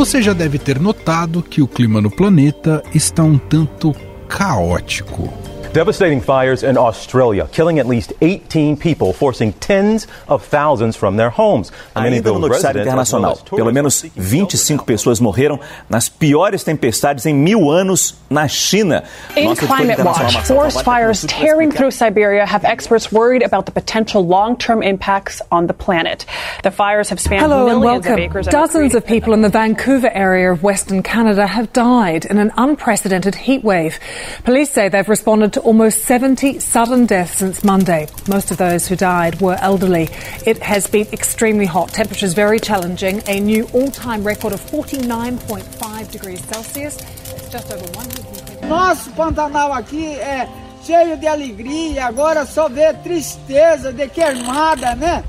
Você 0.00 0.22
já 0.22 0.32
deve 0.32 0.58
ter 0.58 0.80
notado 0.80 1.42
que 1.42 1.60
o 1.60 1.68
clima 1.68 2.00
no 2.00 2.10
planeta 2.10 2.82
está 2.94 3.22
um 3.22 3.36
tanto 3.36 3.94
caótico. 4.26 5.30
Devastating 5.72 6.20
fires 6.20 6.64
in 6.64 6.76
Australia, 6.76 7.48
killing 7.52 7.78
at 7.78 7.86
least 7.86 8.12
18 8.20 8.76
people, 8.76 9.12
forcing 9.12 9.52
tens 9.52 10.08
of 10.26 10.44
thousands 10.44 10.96
from 10.96 11.16
their 11.16 11.30
homes. 11.30 11.70
Ainda 11.94 12.22
no 12.22 12.40
noticiário 12.40 12.82
internacional, 12.82 13.36
pelo 13.48 13.70
menos 13.70 14.02
25 14.16 14.84
pessoas 14.84 15.20
morreram 15.20 15.60
nas 15.88 16.08
piores 16.08 16.64
tempestades 16.64 17.24
em 17.24 17.34
mil 17.34 17.70
anos 17.70 18.16
na 18.28 18.48
China. 18.48 19.04
In 19.36 19.54
climate 19.54 20.02
watch, 20.02 20.38
forest 20.48 20.82
fires 20.82 21.24
tearing 21.28 21.70
through 21.70 21.92
Siberia 21.92 22.44
have 22.44 22.64
experts 22.64 23.12
worried 23.12 23.44
about 23.44 23.66
the 23.66 23.72
potential 23.72 24.26
long-term 24.26 24.82
impacts 24.82 25.40
on 25.52 25.68
the 25.68 25.74
planet. 25.74 26.26
The 26.64 26.72
fires 26.72 27.10
have 27.10 27.20
spanned 27.20 27.42
Hello 27.42 27.68
and 27.68 27.80
welcome. 27.80 28.14
of 28.14 28.18
acres. 28.18 28.48
Dozens 28.48 28.96
of 28.96 29.06
people 29.06 29.34
in 29.34 29.42
the 29.42 29.48
Vancouver 29.48 30.10
area 30.10 30.50
of 30.50 30.64
Western 30.64 31.04
Canada 31.04 31.46
have 31.46 31.72
died 31.72 32.24
in 32.24 32.38
an 32.38 32.50
unprecedented 32.56 33.36
heat 33.36 33.62
wave. 33.62 34.00
Police 34.42 34.70
say 34.70 34.88
they've 34.88 35.08
responded 35.08 35.52
to 35.52 35.59
almost 35.60 36.04
70 36.04 36.58
sudden 36.58 37.06
deaths 37.06 37.38
since 37.38 37.64
Monday. 37.64 38.06
Most 38.28 38.50
of 38.50 38.56
those 38.56 38.86
who 38.88 38.96
died 38.96 39.40
were 39.40 39.56
elderly. 39.60 40.08
It 40.46 40.58
has 40.62 40.86
been 40.86 41.06
extremely 41.12 41.66
hot, 41.66 41.90
temperatures 41.90 42.34
very 42.34 42.58
challenging. 42.58 43.22
A 43.28 43.40
new 43.40 43.68
all-time 43.72 44.24
record 44.24 44.52
of 44.52 44.60
49.5 44.70 46.10
degrees 46.10 46.44
Celsius. 46.46 46.96
It's 46.96 47.48
just 47.48 47.72
over 47.72 47.86
120. 47.92 48.66
Nosso 48.66 49.10
Pantanal 49.12 49.72
aqui 49.72 50.14
é 50.14 50.48
cheio 50.84 51.16
de 51.16 51.26
alegria, 51.26 52.06
agora 52.06 52.46
só 52.46 52.68
vê 52.68 52.92
tristeza 52.94 53.92
de 53.92 54.08
queimada, 54.08 54.94
né? 54.94 55.24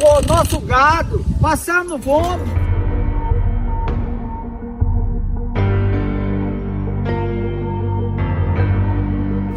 O 0.00 0.20
nosso 0.26 0.60
gado 0.60 1.24
passando 1.40 1.98
fome. 1.98 2.65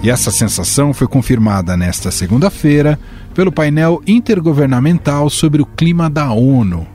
E 0.01 0.09
essa 0.09 0.31
sensação 0.31 0.93
foi 0.93 1.07
confirmada 1.07 1.75
nesta 1.75 2.09
segunda-feira 2.09 2.97
pelo 3.33 3.51
painel 3.51 4.01
intergovernamental 4.07 5.29
sobre 5.29 5.61
o 5.61 5.65
clima 5.65 6.09
da 6.09 6.31
ONU. 6.31 6.87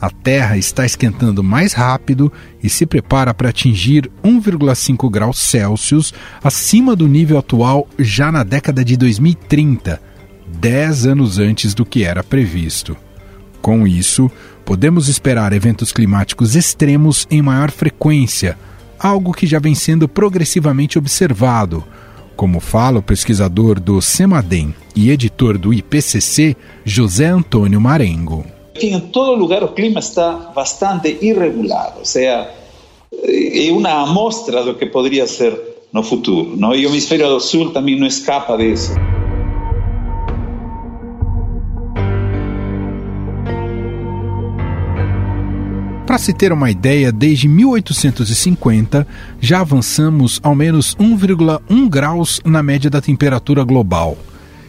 A 0.00 0.10
Terra 0.10 0.56
está 0.56 0.84
esquentando 0.84 1.44
mais 1.44 1.72
rápido 1.72 2.32
e 2.60 2.68
se 2.68 2.84
prepara 2.84 3.32
para 3.32 3.50
atingir 3.50 4.10
1,5 4.24 5.08
graus 5.08 5.38
Celsius 5.38 6.12
acima 6.42 6.96
do 6.96 7.06
nível 7.06 7.38
atual 7.38 7.86
já 7.96 8.32
na 8.32 8.42
década 8.42 8.84
de 8.84 8.96
2030, 8.96 10.02
10 10.58 11.06
anos 11.06 11.38
antes 11.38 11.72
do 11.74 11.86
que 11.86 12.02
era 12.02 12.24
previsto. 12.24 12.96
Com 13.60 13.86
isso, 13.86 14.28
podemos 14.64 15.06
esperar 15.06 15.52
eventos 15.52 15.92
climáticos 15.92 16.56
extremos 16.56 17.24
em 17.30 17.40
maior 17.40 17.70
frequência, 17.70 18.58
algo 18.98 19.32
que 19.32 19.46
já 19.46 19.60
vem 19.60 19.76
sendo 19.76 20.08
progressivamente 20.08 20.98
observado 20.98 21.84
como 22.36 22.60
fala 22.60 22.98
o 22.98 23.02
pesquisador 23.02 23.78
do 23.80 24.00
CEMADEM 24.00 24.74
e 24.94 25.10
editor 25.10 25.58
do 25.58 25.72
IPCC, 25.72 26.56
José 26.84 27.26
Antônio 27.26 27.80
Marengo. 27.80 28.44
Em 28.80 28.98
todo 28.98 29.34
lugar 29.34 29.62
o 29.62 29.68
clima 29.68 30.00
está 30.00 30.32
bastante 30.54 31.18
irregular, 31.20 31.94
ou 31.98 32.04
seja, 32.04 32.50
é 33.12 33.70
uma 33.70 34.02
amostra 34.02 34.64
do 34.64 34.74
que 34.74 34.86
poderia 34.86 35.26
ser 35.26 35.58
no 35.92 36.02
futuro. 36.02 36.56
Não? 36.56 36.74
E 36.74 36.86
o 36.86 36.90
hemisfério 36.90 37.28
do 37.28 37.40
sul 37.40 37.70
também 37.70 37.98
não 37.98 38.06
escapa 38.06 38.56
disso. 38.56 38.92
Para 46.12 46.18
se 46.18 46.34
ter 46.34 46.52
uma 46.52 46.70
ideia, 46.70 47.10
desde 47.10 47.48
1850 47.48 49.06
já 49.40 49.60
avançamos 49.60 50.38
ao 50.42 50.54
menos 50.54 50.94
1,1 50.96 51.88
graus 51.88 52.38
na 52.44 52.62
média 52.62 52.90
da 52.90 53.00
temperatura 53.00 53.64
global. 53.64 54.18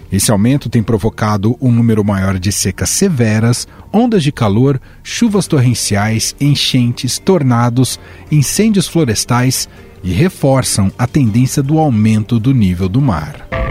Esse 0.09 0.31
aumento 0.31 0.69
tem 0.69 0.81
provocado 0.81 1.57
um 1.59 1.69
número 1.69 2.01
maior 2.01 2.40
de 2.40 2.50
secas 2.50 2.91
severas, 2.91 3.67
ondas 3.91 4.23
de 4.23 4.31
calor, 4.31 4.79
chuvas 5.03 5.45
torrenciais, 5.45 6.34
enchentes, 6.40 7.19
tornados, 7.19 8.00
incêndios 8.31 8.88
florestais 8.88 9.67
e 10.01 10.13
reforçam 10.13 10.94
a 10.97 11.06
tendência 11.06 11.62
do 11.62 11.78
aumento 11.78 12.40
do 12.40 12.53
nível 12.53 12.88
do 12.88 13.01
mar. 13.01 13.62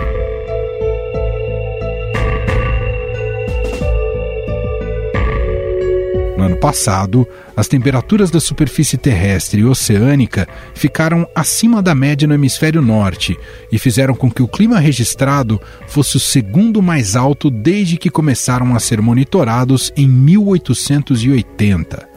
No 6.43 6.47
ano 6.47 6.57
passado, 6.57 7.25
as 7.57 7.69
temperaturas 7.69 8.29
da 8.29 8.41
superfície 8.41 8.99
terrestre 8.99 9.61
e 9.61 9.65
oceânica 9.65 10.49
ficaram 10.75 11.25
acima 11.37 11.81
da 11.81 11.95
média 11.95 12.27
no 12.27 12.35
hemisfério 12.35 12.83
norte 12.83 13.39
e 13.71 13.79
fizeram 13.79 14.13
com 14.13 14.29
que 14.29 14.43
o 14.43 14.49
clima 14.49 14.81
registrado 14.81 15.61
fosse 15.87 16.17
o 16.17 16.21
segundo 16.21 16.83
mais 16.83 17.15
alto 17.15 17.49
desde 17.49 17.97
que 17.97 18.11
começaram 18.11 18.75
a 18.75 18.81
ser 18.81 19.01
monitorados 19.01 19.93
em 19.97 20.09
1880. 20.09 22.09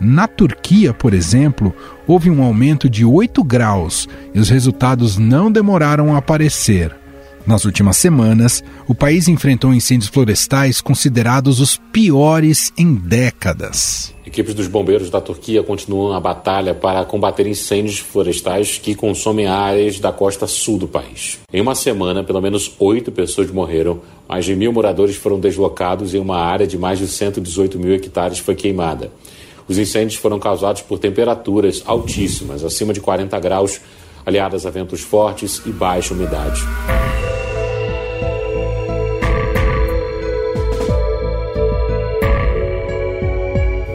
Na 0.00 0.26
Turquia, 0.26 0.94
por 0.94 1.12
exemplo, 1.12 1.74
houve 2.06 2.30
um 2.30 2.42
aumento 2.42 2.88
de 2.88 3.04
8 3.04 3.44
graus 3.44 4.08
e 4.34 4.40
os 4.40 4.48
resultados 4.48 5.18
não 5.18 5.52
demoraram 5.52 6.14
a 6.14 6.18
aparecer. 6.18 6.97
Nas 7.48 7.64
últimas 7.64 7.96
semanas, 7.96 8.62
o 8.86 8.94
país 8.94 9.26
enfrentou 9.26 9.72
incêndios 9.72 10.10
florestais 10.10 10.82
considerados 10.82 11.60
os 11.60 11.78
piores 11.90 12.74
em 12.76 12.94
décadas. 12.94 14.14
Equipes 14.26 14.52
dos 14.52 14.66
bombeiros 14.66 15.08
da 15.08 15.18
Turquia 15.18 15.62
continuam 15.62 16.12
a 16.12 16.20
batalha 16.20 16.74
para 16.74 17.06
combater 17.06 17.46
incêndios 17.46 18.00
florestais 18.00 18.76
que 18.76 18.94
consomem 18.94 19.46
áreas 19.46 19.98
da 19.98 20.12
costa 20.12 20.46
sul 20.46 20.76
do 20.76 20.86
país. 20.86 21.38
Em 21.50 21.62
uma 21.62 21.74
semana, 21.74 22.22
pelo 22.22 22.42
menos 22.42 22.70
oito 22.78 23.10
pessoas 23.10 23.50
morreram, 23.50 24.02
mais 24.28 24.44
de 24.44 24.54
mil 24.54 24.70
moradores 24.70 25.16
foram 25.16 25.40
deslocados 25.40 26.12
e 26.12 26.18
uma 26.18 26.36
área 26.36 26.66
de 26.66 26.76
mais 26.76 26.98
de 26.98 27.08
118 27.08 27.78
mil 27.78 27.94
hectares 27.94 28.40
foi 28.40 28.56
queimada. 28.56 29.10
Os 29.66 29.78
incêndios 29.78 30.20
foram 30.20 30.38
causados 30.38 30.82
por 30.82 30.98
temperaturas 30.98 31.82
altíssimas, 31.86 32.62
acima 32.62 32.92
de 32.92 33.00
40 33.00 33.40
graus, 33.40 33.80
aliadas 34.26 34.66
a 34.66 34.70
ventos 34.70 35.00
fortes 35.00 35.62
e 35.64 35.70
baixa 35.70 36.12
umidade. 36.12 36.60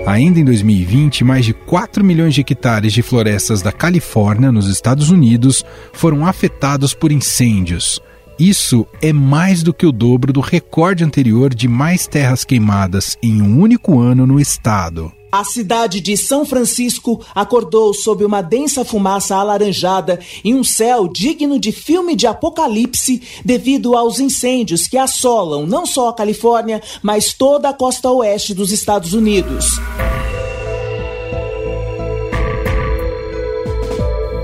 Ainda 0.06 0.38
em 0.38 0.44
2020, 0.44 1.24
mais 1.24 1.46
de 1.46 1.54
4 1.54 2.04
milhões 2.04 2.34
de 2.34 2.42
hectares 2.42 2.92
de 2.92 3.02
florestas 3.02 3.62
da 3.62 3.72
Califórnia, 3.72 4.52
nos 4.52 4.68
Estados 4.68 5.10
Unidos, 5.10 5.66
foram 5.94 6.26
afetados 6.26 6.94
por 6.94 7.10
incêndios. 7.10 8.02
Isso 8.38 8.86
é 9.02 9.14
mais 9.14 9.64
do 9.64 9.74
que 9.74 9.86
o 9.86 9.94
dobro 9.94 10.34
do 10.34 10.42
recorde 10.42 11.06
anterior 11.06 11.54
de 11.54 11.70
mais 11.70 12.06
terras 12.06 12.44
queimadas 12.44 13.18
em 13.24 13.42
um 13.42 13.60
único 13.60 14.00
ano 14.00 14.28
no 14.28 14.42
estado. 14.42 15.12
A 15.34 15.44
cidade 15.44 16.00
de 16.00 16.16
São 16.16 16.46
Francisco 16.46 17.20
acordou 17.34 17.92
sob 17.92 18.24
uma 18.24 18.44
densa 18.44 18.86
fumaça 18.86 19.36
alaranjada 19.36 20.20
em 20.44 20.54
um 20.54 20.64
céu 20.64 21.08
digno 21.08 21.60
de 21.60 21.72
filme 21.72 22.16
de 22.16 22.28
apocalipse 22.28 23.20
devido 23.44 23.98
aos 23.98 24.20
incêndios 24.20 24.86
que 24.86 24.96
assolam 24.96 25.66
não 25.66 25.88
só 25.88 26.10
a 26.10 26.14
Califórnia, 26.14 26.84
mas 27.02 27.34
toda 27.34 27.68
a 27.68 27.74
costa 27.74 28.12
oeste 28.12 28.54
dos 28.54 28.72
Estados 28.72 29.14
Unidos. 29.14 29.66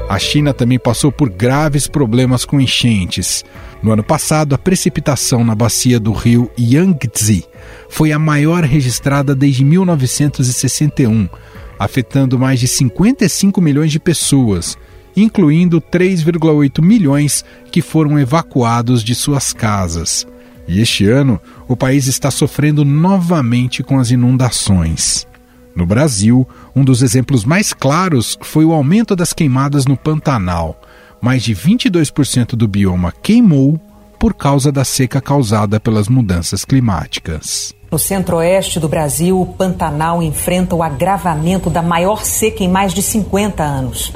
A 0.10 0.18
China 0.18 0.56
também 0.56 0.80
passou 0.80 1.12
por 1.12 1.30
graves 1.30 1.86
problemas 1.86 2.46
com 2.46 2.60
enchentes. 2.60 3.46
No 3.82 3.94
ano 3.94 4.04
passado, 4.04 4.54
a 4.54 4.58
precipitação 4.58 5.44
na 5.44 5.56
bacia 5.56 6.00
do 6.00 6.12
rio 6.12 6.52
Yangtze 6.60 7.46
foi 7.90 8.12
a 8.12 8.20
maior 8.20 8.64
registrada 8.64 9.34
desde 9.34 9.64
1961, 9.64 11.30
afetando 11.78 12.38
mais 12.38 12.60
de 12.60 12.68
55 12.68 13.62
milhões 13.62 13.92
de 13.92 14.00
pessoas, 14.00 14.78
incluindo 15.16 15.80
3,8 15.80 16.82
milhões 16.84 17.46
que 17.72 17.82
foram 17.82 18.20
evacuados 18.20 19.02
de 19.02 19.16
suas 19.16 19.54
casas. 19.54 20.28
E 20.68 20.82
este 20.82 21.08
ano, 21.10 21.40
o 21.68 21.76
país 21.76 22.06
está 22.06 22.30
sofrendo 22.30 22.84
novamente 22.84 23.82
com 23.82 23.98
as 23.98 24.12
inundações. 24.12 25.26
No 25.74 25.86
Brasil, 25.86 26.48
um 26.76 26.84
dos 26.84 27.02
exemplos 27.02 27.46
mais 27.46 27.74
claros 27.74 28.38
foi 28.42 28.66
o 28.66 28.74
aumento 28.74 29.16
das 29.16 29.32
queimadas 29.32 29.86
no 29.86 29.96
Pantanal. 29.96 30.80
Mais 31.22 31.44
de 31.44 31.54
22% 31.54 32.56
do 32.56 32.68
bioma 32.68 33.14
queimou 33.22 33.80
por 34.20 34.34
causa 34.34 34.72
da 34.72 34.84
seca 34.84 35.22
causada 35.22 35.80
pelas 35.80 36.08
mudanças 36.08 36.66
climáticas. 36.66 37.74
No 37.92 37.98
centro-oeste 37.98 38.80
do 38.80 38.88
Brasil, 38.88 39.40
o 39.40 39.46
Pantanal 39.46 40.22
enfrenta 40.22 40.76
o 40.76 40.84
agravamento 40.84 41.70
da 41.70 41.82
maior 41.82 42.24
seca 42.24 42.64
em 42.64 42.68
mais 42.68 42.94
de 42.94 43.02
50 43.02 43.64
anos. 43.64 44.12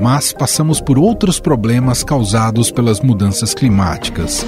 Mas 0.00 0.32
passamos 0.32 0.80
por 0.80 0.98
outros 0.98 1.38
problemas 1.38 2.02
causados 2.02 2.70
pelas 2.72 3.00
mudanças 3.00 3.54
climáticas. 3.54 4.44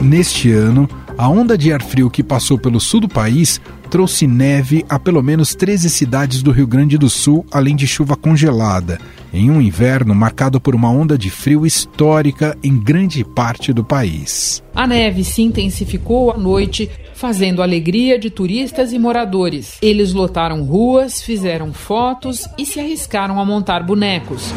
neste 0.00 0.50
ano, 0.52 0.88
a 1.20 1.28
onda 1.28 1.58
de 1.58 1.70
ar 1.70 1.82
frio 1.82 2.08
que 2.08 2.22
passou 2.22 2.58
pelo 2.58 2.80
sul 2.80 2.98
do 2.98 3.06
país 3.08 3.60
trouxe 3.90 4.26
neve 4.26 4.86
a 4.88 4.98
pelo 4.98 5.22
menos 5.22 5.54
13 5.54 5.90
cidades 5.90 6.42
do 6.42 6.50
Rio 6.50 6.66
Grande 6.66 6.96
do 6.96 7.10
Sul, 7.10 7.44
além 7.52 7.76
de 7.76 7.86
chuva 7.86 8.16
congelada, 8.16 8.98
em 9.30 9.50
um 9.50 9.60
inverno 9.60 10.14
marcado 10.14 10.58
por 10.58 10.74
uma 10.74 10.88
onda 10.88 11.18
de 11.18 11.28
frio 11.28 11.66
histórica 11.66 12.56
em 12.64 12.74
grande 12.74 13.22
parte 13.22 13.70
do 13.70 13.84
país. 13.84 14.62
A 14.74 14.86
neve 14.86 15.22
se 15.22 15.42
intensificou 15.42 16.30
à 16.30 16.38
noite, 16.38 16.90
fazendo 17.12 17.60
alegria 17.60 18.18
de 18.18 18.30
turistas 18.30 18.90
e 18.90 18.98
moradores. 18.98 19.76
Eles 19.82 20.14
lotaram 20.14 20.62
ruas, 20.62 21.20
fizeram 21.20 21.70
fotos 21.70 22.48
e 22.56 22.64
se 22.64 22.80
arriscaram 22.80 23.38
a 23.38 23.44
montar 23.44 23.82
bonecos. 23.82 24.54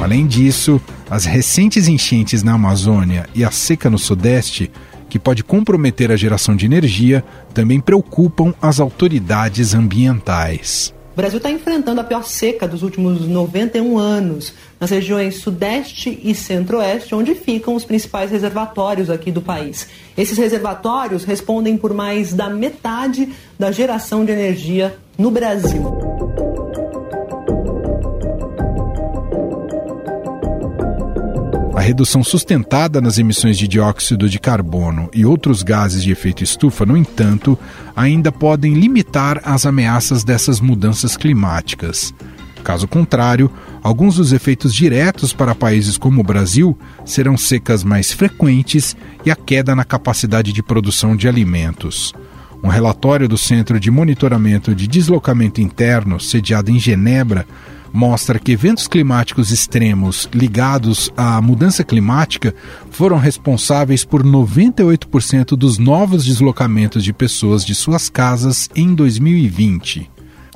Além 0.00 0.26
disso, 0.26 0.80
as 1.08 1.24
recentes 1.24 1.88
enchentes 1.88 2.42
na 2.42 2.54
Amazônia 2.54 3.28
e 3.34 3.44
a 3.44 3.50
seca 3.50 3.88
no 3.88 3.98
Sudeste, 3.98 4.70
que 5.08 5.18
pode 5.18 5.44
comprometer 5.44 6.10
a 6.10 6.16
geração 6.16 6.56
de 6.56 6.66
energia, 6.66 7.24
também 7.54 7.80
preocupam 7.80 8.52
as 8.60 8.80
autoridades 8.80 9.74
ambientais. 9.74 10.92
O 11.12 11.16
Brasil 11.16 11.38
está 11.38 11.50
enfrentando 11.50 11.98
a 11.98 12.04
pior 12.04 12.24
seca 12.24 12.68
dos 12.68 12.82
últimos 12.82 13.26
91 13.26 13.96
anos, 13.96 14.52
nas 14.78 14.90
regiões 14.90 15.36
Sudeste 15.36 16.20
e 16.22 16.34
Centro-Oeste, 16.34 17.14
onde 17.14 17.34
ficam 17.34 17.74
os 17.74 17.86
principais 17.86 18.30
reservatórios 18.30 19.08
aqui 19.08 19.32
do 19.32 19.40
país. 19.40 19.88
Esses 20.14 20.36
reservatórios 20.36 21.24
respondem 21.24 21.78
por 21.78 21.94
mais 21.94 22.34
da 22.34 22.50
metade 22.50 23.32
da 23.58 23.72
geração 23.72 24.26
de 24.26 24.32
energia 24.32 24.98
no 25.16 25.30
Brasil. 25.30 26.05
Redução 31.86 32.24
sustentada 32.24 33.00
nas 33.00 33.16
emissões 33.16 33.56
de 33.56 33.68
dióxido 33.68 34.28
de 34.28 34.40
carbono 34.40 35.08
e 35.14 35.24
outros 35.24 35.62
gases 35.62 36.02
de 36.02 36.10
efeito 36.10 36.42
estufa, 36.42 36.84
no 36.84 36.96
entanto, 36.96 37.56
ainda 37.94 38.32
podem 38.32 38.74
limitar 38.74 39.40
as 39.44 39.64
ameaças 39.64 40.24
dessas 40.24 40.60
mudanças 40.60 41.16
climáticas. 41.16 42.12
Caso 42.64 42.88
contrário, 42.88 43.48
alguns 43.84 44.16
dos 44.16 44.32
efeitos 44.32 44.74
diretos 44.74 45.32
para 45.32 45.54
países 45.54 45.96
como 45.96 46.20
o 46.20 46.24
Brasil 46.24 46.76
serão 47.04 47.36
secas 47.36 47.84
mais 47.84 48.10
frequentes 48.10 48.96
e 49.24 49.30
a 49.30 49.36
queda 49.36 49.76
na 49.76 49.84
capacidade 49.84 50.52
de 50.52 50.64
produção 50.64 51.14
de 51.14 51.28
alimentos. 51.28 52.12
Um 52.64 52.68
relatório 52.68 53.28
do 53.28 53.38
Centro 53.38 53.78
de 53.78 53.92
Monitoramento 53.92 54.74
de 54.74 54.88
Deslocamento 54.88 55.60
Interno, 55.60 56.18
sediado 56.18 56.68
em 56.68 56.80
Genebra, 56.80 57.46
mostra 57.96 58.38
que 58.38 58.52
eventos 58.52 58.86
climáticos 58.86 59.50
extremos 59.50 60.28
ligados 60.34 61.10
à 61.16 61.40
mudança 61.40 61.82
climática 61.82 62.54
foram 62.90 63.16
responsáveis 63.16 64.04
por 64.04 64.22
98% 64.22 65.56
dos 65.56 65.78
novos 65.78 66.26
deslocamentos 66.26 67.02
de 67.02 67.14
pessoas 67.14 67.64
de 67.64 67.74
suas 67.74 68.10
casas 68.10 68.68
em 68.76 68.94
2020. 68.94 70.10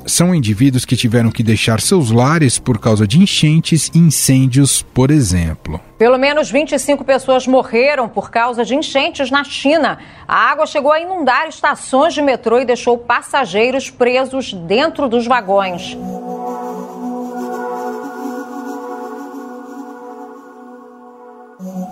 São 0.04 0.34
indivíduos 0.34 0.84
que 0.84 0.96
tiveram 0.96 1.30
que 1.30 1.42
deixar 1.42 1.80
seus 1.80 2.10
lares 2.10 2.58
por 2.58 2.78
causa 2.78 3.06
de 3.06 3.18
enchentes 3.18 3.90
e 3.94 3.98
incêndios, 3.98 4.82
por 4.82 5.10
exemplo. 5.10 5.80
Pelo 5.98 6.18
menos 6.18 6.50
25 6.50 7.04
pessoas 7.04 7.46
morreram 7.46 8.08
por 8.08 8.30
causa 8.30 8.64
de 8.64 8.74
enchentes 8.74 9.30
na 9.30 9.44
China. 9.44 9.98
A 10.28 10.50
água 10.50 10.66
chegou 10.66 10.92
a 10.92 11.00
inundar 11.00 11.48
estações 11.48 12.12
de 12.12 12.22
metrô 12.22 12.60
e 12.60 12.64
deixou 12.64 12.98
passageiros 12.98 13.90
presos 13.90 14.52
dentro 14.52 15.08
dos 15.08 15.26
vagões. 15.26 15.96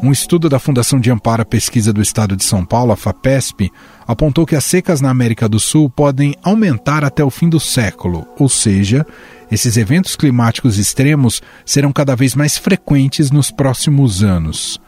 Um 0.00 0.12
estudo 0.12 0.48
da 0.48 0.60
Fundação 0.60 1.00
de 1.00 1.10
Amparo 1.10 1.42
à 1.42 1.44
Pesquisa 1.44 1.92
do 1.92 2.00
Estado 2.00 2.36
de 2.36 2.44
São 2.44 2.64
Paulo, 2.64 2.92
a 2.92 2.96
FAPESP, 2.96 3.72
apontou 4.06 4.46
que 4.46 4.54
as 4.54 4.64
secas 4.64 5.00
na 5.00 5.10
América 5.10 5.48
do 5.48 5.58
Sul 5.58 5.90
podem 5.90 6.36
aumentar 6.40 7.04
até 7.04 7.24
o 7.24 7.30
fim 7.30 7.48
do 7.48 7.58
século, 7.58 8.24
ou 8.38 8.48
seja, 8.48 9.04
esses 9.50 9.76
eventos 9.76 10.14
climáticos 10.14 10.78
extremos 10.78 11.42
serão 11.66 11.92
cada 11.92 12.14
vez 12.14 12.36
mais 12.36 12.56
frequentes 12.56 13.32
nos 13.32 13.50
próximos 13.50 14.22
anos. 14.22 14.80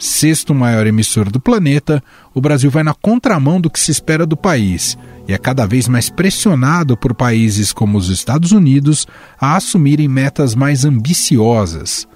Sexto 0.00 0.52
maior 0.52 0.84
emissor 0.84 1.30
do 1.30 1.38
planeta, 1.38 2.02
o 2.34 2.40
Brasil 2.40 2.70
vai 2.70 2.82
na 2.82 2.92
contramão 2.92 3.60
do 3.60 3.70
que 3.70 3.78
se 3.78 3.92
espera 3.92 4.26
do 4.26 4.36
país 4.36 4.98
e 5.28 5.32
é 5.32 5.38
cada 5.38 5.64
vez 5.64 5.86
mais 5.86 6.10
pressionado 6.10 6.96
por 6.96 7.14
países 7.14 7.72
como 7.72 7.96
os 7.96 8.08
Estados 8.08 8.50
Unidos 8.50 9.06
a 9.40 9.56
assumirem 9.56 10.08
metas 10.08 10.56
mais 10.56 10.84
ambiciosas. 10.84 12.06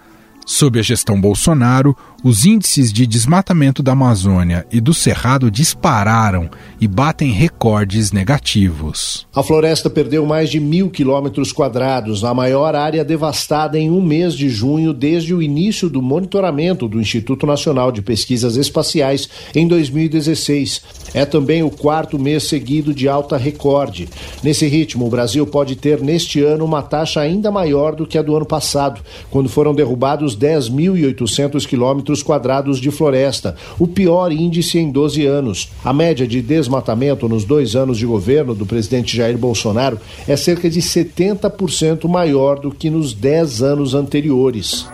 Sob 0.44 0.80
a 0.80 0.82
gestão 0.82 1.20
Bolsonaro, 1.20 1.96
os 2.22 2.44
índices 2.44 2.92
de 2.92 3.06
desmatamento 3.06 3.82
da 3.82 3.92
Amazônia 3.92 4.66
e 4.70 4.80
do 4.80 4.92
Cerrado 4.92 5.50
dispararam 5.50 6.50
e 6.78 6.86
batem 6.86 7.30
recordes 7.30 8.12
negativos. 8.12 9.26
A 9.34 9.42
floresta 9.42 9.88
perdeu 9.88 10.26
mais 10.26 10.50
de 10.50 10.60
mil 10.60 10.90
quilômetros 10.90 11.52
quadrados, 11.52 12.22
a 12.22 12.34
maior 12.34 12.74
área 12.74 13.04
devastada 13.04 13.78
em 13.78 13.90
um 13.90 14.02
mês 14.02 14.34
de 14.34 14.50
junho 14.50 14.92
desde 14.92 15.34
o 15.34 15.42
início 15.42 15.88
do 15.88 16.02
monitoramento 16.02 16.86
do 16.86 17.00
Instituto 17.00 17.46
Nacional 17.46 17.90
de 17.90 18.02
Pesquisas 18.02 18.56
Espaciais 18.56 19.28
em 19.54 19.66
2016. 19.66 20.82
É 21.14 21.24
também 21.24 21.62
o 21.62 21.70
quarto 21.70 22.18
mês 22.18 22.44
seguido 22.44 22.92
de 22.92 23.08
alta 23.08 23.36
recorde. 23.36 24.08
Nesse 24.42 24.66
ritmo, 24.66 25.06
o 25.06 25.10
Brasil 25.10 25.46
pode 25.46 25.74
ter 25.74 26.00
neste 26.00 26.42
ano 26.42 26.64
uma 26.64 26.82
taxa 26.82 27.20
ainda 27.20 27.50
maior 27.50 27.94
do 27.94 28.06
que 28.06 28.18
a 28.18 28.22
do 28.22 28.36
ano 28.36 28.46
passado, 28.46 29.00
quando 29.30 29.48
foram 29.48 29.74
derrubados 29.74 30.36
10.800 30.36 31.66
quilômetros 31.66 32.09
quilômetros 32.10 32.22
quadrados 32.22 32.78
de 32.78 32.90
floresta, 32.90 33.54
o 33.78 33.86
pior 33.86 34.32
índice 34.32 34.78
em 34.78 34.90
12 34.90 35.26
anos. 35.26 35.70
A 35.84 35.92
média 35.92 36.26
de 36.26 36.42
desmatamento 36.42 37.28
nos 37.28 37.44
dois 37.44 37.76
anos 37.76 37.98
de 37.98 38.06
governo 38.06 38.54
do 38.54 38.66
presidente 38.66 39.16
Jair 39.16 39.38
Bolsonaro 39.38 39.98
é 40.26 40.36
cerca 40.36 40.68
de 40.68 40.80
70% 40.80 42.08
maior 42.08 42.58
do 42.58 42.70
que 42.70 42.90
nos 42.90 43.12
10 43.12 43.62
anos 43.62 43.94
anteriores. 43.94 44.86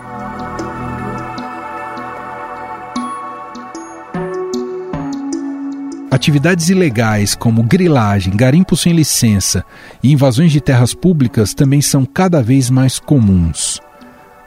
Atividades 6.09 6.69
ilegais 6.69 7.35
como 7.35 7.61
grilagem, 7.61 8.35
garimpo 8.35 8.75
sem 8.75 8.91
licença 8.91 9.63
e 10.01 10.11
invasões 10.11 10.51
de 10.51 10.59
terras 10.59 10.93
públicas 10.93 11.53
também 11.53 11.81
são 11.81 12.05
cada 12.05 12.41
vez 12.41 12.69
mais 12.71 12.99
comuns. 12.99 13.79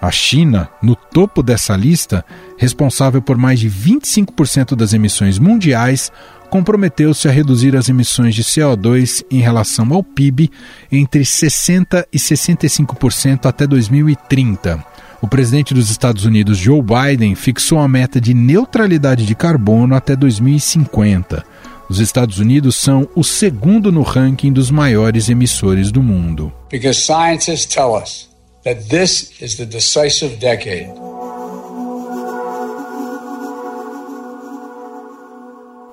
A 0.01 0.11
China, 0.11 0.69
no 0.83 0.97
topo 0.97 1.43
dessa 1.43 1.77
lista, 1.77 2.25
responsável 2.57 3.21
por 3.21 3.37
mais 3.37 3.61
de 3.61 3.69
25% 3.69 4.75
das 4.75 4.95
emissões 4.95 5.39
mundiais, 5.39 6.11
comprometeu-se 6.49 7.29
a 7.29 7.31
reduzir 7.31 7.77
as 7.77 7.89
emissões 7.89 8.35
de 8.35 8.43
CO2 8.43 9.25
em 9.31 9.41
relação 9.41 9.93
ao 9.93 10.03
PIB 10.03 10.51
entre 10.91 11.23
60% 11.23 12.07
e 12.11 12.19
65% 12.19 13.47
até 13.47 13.67
2030. 13.67 14.85
O 15.21 15.29
presidente 15.29 15.75
dos 15.75 15.91
Estados 15.91 16.25
Unidos, 16.25 16.57
Joe 16.57 16.81
Biden, 16.81 17.35
fixou 17.35 17.79
a 17.79 17.87
meta 17.87 18.19
de 18.19 18.33
neutralidade 18.33 19.27
de 19.27 19.35
carbono 19.35 19.95
até 19.95 20.17
2050. 20.17 21.45
Os 21.91 21.99
Estados 21.99 22.39
Unidos 22.39 22.77
são 22.77 23.07
o 23.15 23.23
segundo 23.23 23.93
no 23.93 24.03
ranking 24.03 24.53
dos 24.53 24.71
maiores 24.71 25.29
emissores 25.29 25.93
do 25.93 26.03
mundo. 26.03 26.51
Because 26.71 27.03
scientists 27.03 27.67
tell 27.67 28.01
us 28.03 28.30
that 28.65 28.89
this 28.89 29.41
is 29.41 29.57
the 29.57 29.67
decisive 29.67 30.37
decade. 30.37 30.91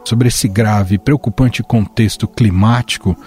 Sobre 0.06 0.30
esse 0.30 0.48
grave 0.48 0.96
e 0.96 0.98
preocupante 0.98 1.62
contexto 1.62 2.28
climático, 2.28 3.18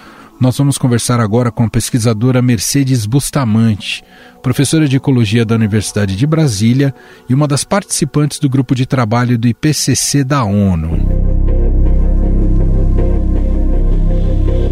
nós 0.40 0.56
vamos 0.56 0.78
conversar 0.78 1.20
agora 1.20 1.52
com 1.52 1.64
a 1.64 1.68
pesquisadora 1.68 2.40
Mercedes 2.40 3.04
Bustamante, 3.04 4.02
professora 4.42 4.88
de 4.88 4.96
Ecologia 4.96 5.44
da 5.44 5.54
Universidade 5.54 6.16
de 6.16 6.26
Brasília 6.26 6.94
e 7.28 7.34
uma 7.34 7.46
das 7.46 7.64
participantes 7.64 8.38
do 8.38 8.48
grupo 8.48 8.74
de 8.74 8.86
trabalho 8.86 9.36
do 9.36 9.46
IPCC 9.46 10.24
da 10.24 10.42
ONU. 10.42 11.30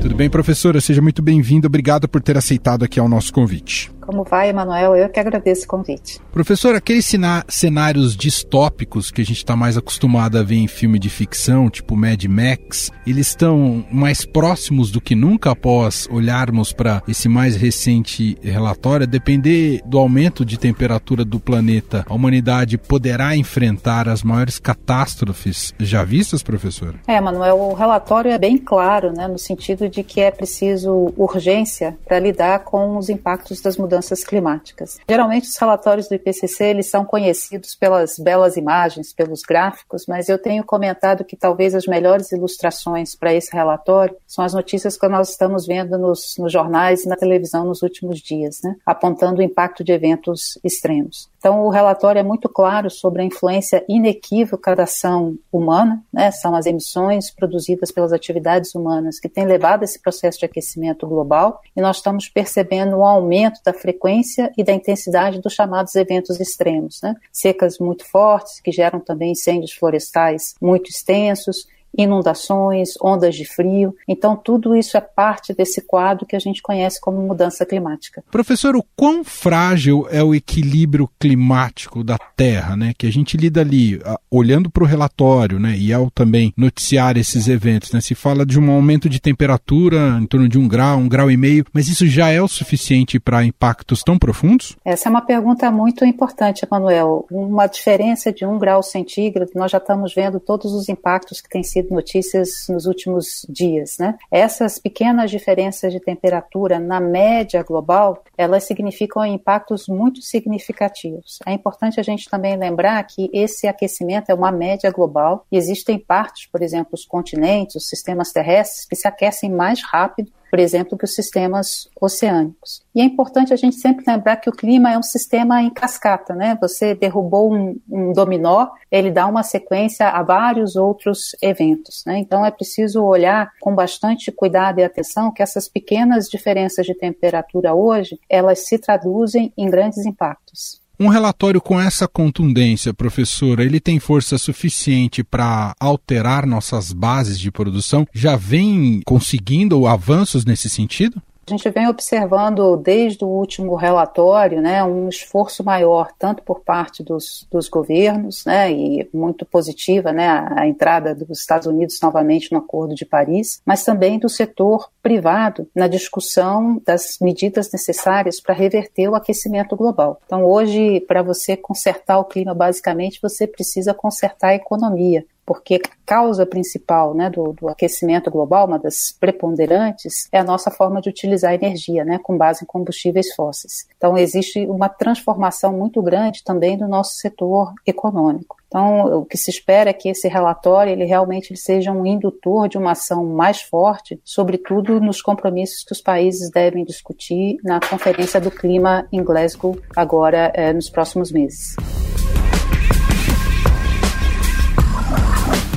Tudo 0.00 0.14
bem, 0.14 0.30
professora? 0.30 0.80
Seja 0.80 1.02
muito 1.02 1.20
bem-vinda. 1.20 1.66
Obrigado 1.66 2.08
por 2.08 2.22
ter 2.22 2.38
aceitado 2.38 2.84
aqui 2.84 2.98
ao 2.98 3.08
nosso 3.08 3.30
convite. 3.30 3.97
Como 4.08 4.24
vai, 4.24 4.48
Emanuel? 4.48 4.96
Eu 4.96 5.10
que 5.10 5.20
agradeço 5.20 5.66
o 5.66 5.68
convite. 5.68 6.18
Professor, 6.32 6.74
aqueles 6.74 7.04
cenários 7.46 8.16
distópicos 8.16 9.10
que 9.10 9.20
a 9.20 9.24
gente 9.24 9.36
está 9.36 9.54
mais 9.54 9.76
acostumado 9.76 10.38
a 10.38 10.42
ver 10.42 10.54
em 10.54 10.66
filme 10.66 10.98
de 10.98 11.10
ficção, 11.10 11.68
tipo 11.68 11.94
Mad 11.94 12.24
Max, 12.24 12.90
eles 13.06 13.26
estão 13.26 13.84
mais 13.92 14.24
próximos 14.24 14.90
do 14.90 14.98
que 14.98 15.14
nunca 15.14 15.50
após 15.50 16.08
olharmos 16.10 16.72
para 16.72 17.02
esse 17.06 17.28
mais 17.28 17.54
recente 17.54 18.38
relatório. 18.40 19.06
depender 19.06 19.82
do 19.84 19.98
aumento 19.98 20.42
de 20.42 20.58
temperatura 20.58 21.22
do 21.22 21.38
planeta, 21.38 22.06
a 22.08 22.14
humanidade 22.14 22.78
poderá 22.78 23.36
enfrentar 23.36 24.08
as 24.08 24.22
maiores 24.22 24.58
catástrofes 24.58 25.74
já 25.78 26.02
vistas, 26.02 26.42
professor? 26.42 26.94
É, 27.06 27.20
Manuel, 27.20 27.58
o 27.58 27.74
relatório 27.74 28.30
é 28.30 28.38
bem 28.38 28.56
claro, 28.56 29.12
né, 29.12 29.28
no 29.28 29.38
sentido 29.38 29.86
de 29.86 30.02
que 30.02 30.22
é 30.22 30.30
preciso 30.30 31.12
urgência 31.14 31.98
para 32.06 32.18
lidar 32.18 32.60
com 32.60 32.96
os 32.96 33.10
impactos 33.10 33.60
das 33.60 33.76
mudanças 33.76 33.97
mudanças 33.98 34.22
climáticas. 34.22 34.98
Geralmente 35.08 35.48
os 35.48 35.56
relatórios 35.56 36.08
do 36.08 36.14
IPCC 36.14 36.64
eles 36.64 36.88
são 36.88 37.04
conhecidos 37.04 37.74
pelas 37.74 38.18
belas 38.18 38.56
imagens, 38.56 39.12
pelos 39.12 39.42
gráficos, 39.42 40.06
mas 40.06 40.28
eu 40.28 40.38
tenho 40.38 40.64
comentado 40.64 41.24
que 41.24 41.36
talvez 41.36 41.74
as 41.74 41.86
melhores 41.86 42.30
ilustrações 42.30 43.14
para 43.14 43.34
esse 43.34 43.52
relatório 43.52 44.16
são 44.26 44.44
as 44.44 44.54
notícias 44.54 44.96
que 44.96 45.08
nós 45.08 45.30
estamos 45.30 45.66
vendo 45.66 45.98
nos, 45.98 46.36
nos 46.38 46.52
jornais 46.52 47.04
e 47.04 47.08
na 47.08 47.16
televisão 47.16 47.64
nos 47.64 47.82
últimos 47.82 48.20
dias, 48.20 48.60
né? 48.62 48.76
apontando 48.86 49.40
o 49.40 49.44
impacto 49.44 49.82
de 49.82 49.92
eventos 49.92 50.58
extremos. 50.62 51.28
Então, 51.38 51.64
o 51.64 51.70
relatório 51.70 52.18
é 52.18 52.22
muito 52.22 52.48
claro 52.48 52.90
sobre 52.90 53.22
a 53.22 53.24
influência 53.24 53.84
inequívoca 53.88 54.74
da 54.74 54.82
ação 54.82 55.36
humana, 55.52 56.02
né? 56.12 56.30
são 56.32 56.54
as 56.54 56.66
emissões 56.66 57.30
produzidas 57.30 57.92
pelas 57.92 58.12
atividades 58.12 58.74
humanas 58.74 59.20
que 59.20 59.28
têm 59.28 59.46
levado 59.46 59.82
a 59.82 59.84
esse 59.84 60.00
processo 60.00 60.40
de 60.40 60.46
aquecimento 60.46 61.06
global, 61.06 61.60
e 61.76 61.80
nós 61.80 61.98
estamos 61.98 62.28
percebendo 62.28 62.96
um 62.96 63.04
aumento 63.04 63.60
da 63.64 63.72
frequência 63.72 64.52
e 64.58 64.64
da 64.64 64.72
intensidade 64.72 65.40
dos 65.40 65.54
chamados 65.54 65.94
eventos 65.94 66.40
extremos, 66.40 67.00
né? 67.02 67.14
secas 67.32 67.78
muito 67.78 68.04
fortes, 68.04 68.60
que 68.60 68.72
geram 68.72 68.98
também 68.98 69.32
incêndios 69.32 69.72
florestais 69.72 70.54
muito 70.60 70.90
extensos, 70.90 71.66
inundações, 71.96 72.90
ondas 73.02 73.34
de 73.34 73.44
frio. 73.44 73.94
Então, 74.06 74.36
tudo 74.36 74.76
isso 74.76 74.96
é 74.96 75.00
parte 75.00 75.52
desse 75.52 75.80
quadro 75.80 76.26
que 76.26 76.36
a 76.36 76.38
gente 76.38 76.62
conhece 76.62 77.00
como 77.00 77.20
mudança 77.20 77.66
climática. 77.66 78.22
Professor, 78.30 78.76
o 78.76 78.84
quão 78.96 79.24
frágil 79.24 80.06
é 80.10 80.22
o 80.22 80.34
equilíbrio 80.34 81.08
climático 81.18 82.04
da 82.04 82.18
Terra, 82.36 82.76
né? 82.76 82.92
Que 82.96 83.06
a 83.06 83.12
gente 83.12 83.36
lida 83.36 83.60
ali, 83.60 84.00
olhando 84.30 84.70
para 84.70 84.84
o 84.84 84.86
relatório, 84.86 85.58
né? 85.58 85.76
E 85.76 85.92
ao 85.92 86.10
também 86.10 86.52
noticiar 86.56 87.16
esses 87.16 87.48
eventos, 87.48 87.92
né? 87.92 88.00
Se 88.00 88.14
fala 88.14 88.44
de 88.44 88.58
um 88.60 88.70
aumento 88.70 89.08
de 89.08 89.20
temperatura 89.20 90.18
em 90.20 90.26
torno 90.26 90.48
de 90.48 90.58
um 90.58 90.68
grau, 90.68 90.98
um 90.98 91.08
grau 91.08 91.30
e 91.30 91.36
meio, 91.36 91.64
mas 91.72 91.88
isso 91.88 92.06
já 92.06 92.30
é 92.30 92.40
o 92.40 92.48
suficiente 92.48 93.18
para 93.18 93.44
impactos 93.44 94.02
tão 94.02 94.18
profundos? 94.18 94.76
Essa 94.84 95.08
é 95.08 95.10
uma 95.10 95.22
pergunta 95.22 95.70
muito 95.70 96.04
importante, 96.04 96.64
Emanuel. 96.64 97.26
Uma 97.30 97.66
diferença 97.66 98.32
de 98.32 98.44
um 98.44 98.58
grau 98.58 98.82
centígrado, 98.82 99.50
nós 99.54 99.70
já 99.70 99.78
estamos 99.78 100.14
vendo 100.14 100.38
todos 100.38 100.72
os 100.72 100.88
impactos 100.88 101.40
que 101.40 101.48
têm 101.48 101.62
sido 101.62 101.77
sido 101.78 101.94
notícias 101.94 102.48
nos 102.68 102.86
últimos 102.86 103.46
dias, 103.48 103.96
né? 103.98 104.16
Essas 104.30 104.78
pequenas 104.78 105.30
diferenças 105.30 105.92
de 105.92 106.00
temperatura 106.00 106.78
na 106.78 107.00
média 107.00 107.62
global, 107.62 108.22
elas 108.36 108.64
significam 108.64 109.24
impactos 109.24 109.86
muito 109.88 110.20
significativos. 110.22 111.38
É 111.46 111.52
importante 111.52 112.00
a 112.00 112.02
gente 112.02 112.28
também 112.28 112.56
lembrar 112.56 113.02
que 113.04 113.30
esse 113.32 113.66
aquecimento 113.66 114.30
é 114.30 114.34
uma 114.34 114.50
média 114.50 114.90
global 114.90 115.46
e 115.50 115.56
existem 115.56 115.98
partes, 115.98 116.46
por 116.46 116.62
exemplo, 116.62 116.90
os 116.94 117.04
continentes, 117.04 117.76
os 117.76 117.88
sistemas 117.88 118.32
terrestres 118.32 118.86
que 118.86 118.96
se 118.96 119.06
aquecem 119.06 119.50
mais 119.50 119.82
rápido 119.82 120.32
por 120.50 120.58
exemplo, 120.58 120.96
que 120.96 121.04
os 121.04 121.14
sistemas 121.14 121.88
oceânicos. 122.00 122.82
E 122.94 123.00
é 123.00 123.04
importante 123.04 123.52
a 123.52 123.56
gente 123.56 123.76
sempre 123.76 124.04
lembrar 124.06 124.36
que 124.36 124.48
o 124.48 124.52
clima 124.52 124.92
é 124.92 124.98
um 124.98 125.02
sistema 125.02 125.62
em 125.62 125.70
cascata, 125.70 126.34
né? 126.34 126.56
Você 126.60 126.94
derrubou 126.94 127.52
um, 127.52 127.78
um 127.88 128.12
dominó, 128.12 128.68
ele 128.90 129.10
dá 129.10 129.26
uma 129.26 129.42
sequência 129.42 130.08
a 130.08 130.22
vários 130.22 130.76
outros 130.76 131.36
eventos, 131.42 132.02
né? 132.06 132.18
Então 132.18 132.44
é 132.44 132.50
preciso 132.50 133.04
olhar 133.04 133.50
com 133.60 133.74
bastante 133.74 134.32
cuidado 134.32 134.80
e 134.80 134.84
atenção 134.84 135.32
que 135.32 135.42
essas 135.42 135.68
pequenas 135.68 136.26
diferenças 136.26 136.86
de 136.86 136.94
temperatura 136.94 137.74
hoje, 137.74 138.18
elas 138.28 138.66
se 138.66 138.78
traduzem 138.78 139.52
em 139.56 139.70
grandes 139.70 140.04
impactos. 140.04 140.80
Um 141.00 141.06
relatório 141.06 141.60
com 141.60 141.80
essa 141.80 142.08
contundência, 142.08 142.92
professora, 142.92 143.64
ele 143.64 143.78
tem 143.78 144.00
força 144.00 144.36
suficiente 144.36 145.22
para 145.22 145.72
alterar 145.78 146.44
nossas 146.44 146.92
bases 146.92 147.38
de 147.38 147.52
produção? 147.52 148.04
Já 148.12 148.34
vem 148.34 149.00
conseguindo 149.06 149.86
avanços 149.86 150.44
nesse 150.44 150.68
sentido? 150.68 151.22
A 151.48 151.56
gente 151.56 151.70
vem 151.70 151.88
observando 151.88 152.76
desde 152.76 153.24
o 153.24 153.28
último 153.28 153.74
relatório 153.74 154.60
né, 154.60 154.84
um 154.84 155.08
esforço 155.08 155.64
maior, 155.64 156.10
tanto 156.18 156.42
por 156.42 156.60
parte 156.60 157.02
dos, 157.02 157.48
dos 157.50 157.70
governos, 157.70 158.44
né, 158.44 158.70
e 158.70 159.08
muito 159.14 159.46
positiva 159.46 160.12
né, 160.12 160.28
a, 160.28 160.60
a, 160.60 160.68
entrada 160.68 161.14
dos 161.14 161.40
Estados 161.40 161.66
Unidos 161.66 161.98
novamente 162.02 162.52
no 162.52 162.58
Acordo 162.58 162.94
de 162.94 163.06
Paris, 163.06 163.62
mas 163.64 163.82
também 163.82 164.18
do 164.18 164.28
setor 164.28 164.90
privado 165.02 165.66
na 165.74 165.88
discussão 165.88 166.82
das 166.84 167.16
medidas 167.18 167.72
necessárias 167.72 168.42
para 168.42 168.54
reverter 168.54 169.08
o 169.08 169.14
aquecimento 169.14 169.74
global. 169.74 170.20
Então, 170.26 170.44
hoje, 170.44 171.00
para 171.00 171.22
você 171.22 171.56
consertar 171.56 172.18
o 172.18 172.26
clima, 172.26 172.52
basicamente, 172.52 173.22
você 173.22 173.46
precisa 173.46 173.94
consertar 173.94 174.48
a 174.48 174.54
economia 174.54 175.24
porque 175.48 175.76
a 175.76 175.80
causa 176.04 176.44
principal 176.44 177.14
né, 177.14 177.30
do, 177.30 177.54
do, 177.54 177.70
aquecimento 177.70 178.30
global, 178.30 178.66
uma 178.66 178.78
das 178.78 179.16
preponderantes, 179.18 180.28
é 180.30 180.38
a 180.38 180.44
nossa 180.44 180.70
forma 180.70 181.00
de 181.00 181.08
utilizar 181.08 181.54
energia, 181.54 182.04
né, 182.04 182.18
com 182.22 182.36
base 182.36 182.64
em 182.64 182.66
combustíveis 182.66 183.34
fósseis. 183.34 183.88
Então, 183.96 184.18
existe 184.18 184.66
uma 184.66 184.90
transformação 184.90 185.72
muito 185.72 186.02
grande 186.02 186.44
também 186.44 186.76
do 186.76 186.86
nosso 186.86 187.14
setor 187.14 187.72
econômico. 187.86 188.58
Então, 188.66 189.20
o 189.20 189.24
que 189.24 189.38
se 189.38 189.48
espera 189.48 189.88
é 189.88 189.94
que 189.94 190.10
esse 190.10 190.28
relatório 190.28 190.92
ele 190.92 191.06
realmente 191.06 191.56
seja 191.56 191.90
um 191.92 192.04
indutor 192.04 192.68
de 192.68 192.76
uma 192.76 192.90
ação 192.90 193.24
mais 193.24 193.62
forte, 193.62 194.20
sobretudo 194.22 195.00
nos 195.00 195.22
compromissos 195.22 195.82
que 195.82 195.92
os 195.92 196.02
países 196.02 196.50
devem 196.50 196.84
discutir 196.84 197.56
na 197.64 197.80
Conferência 197.80 198.38
do 198.38 198.50
Clima 198.50 199.08
em 199.10 199.24
Glasgow 199.24 199.74
agora 199.96 200.52
é, 200.54 200.74
nos 200.74 200.90
próximos 200.90 201.32
meses. 201.32 201.74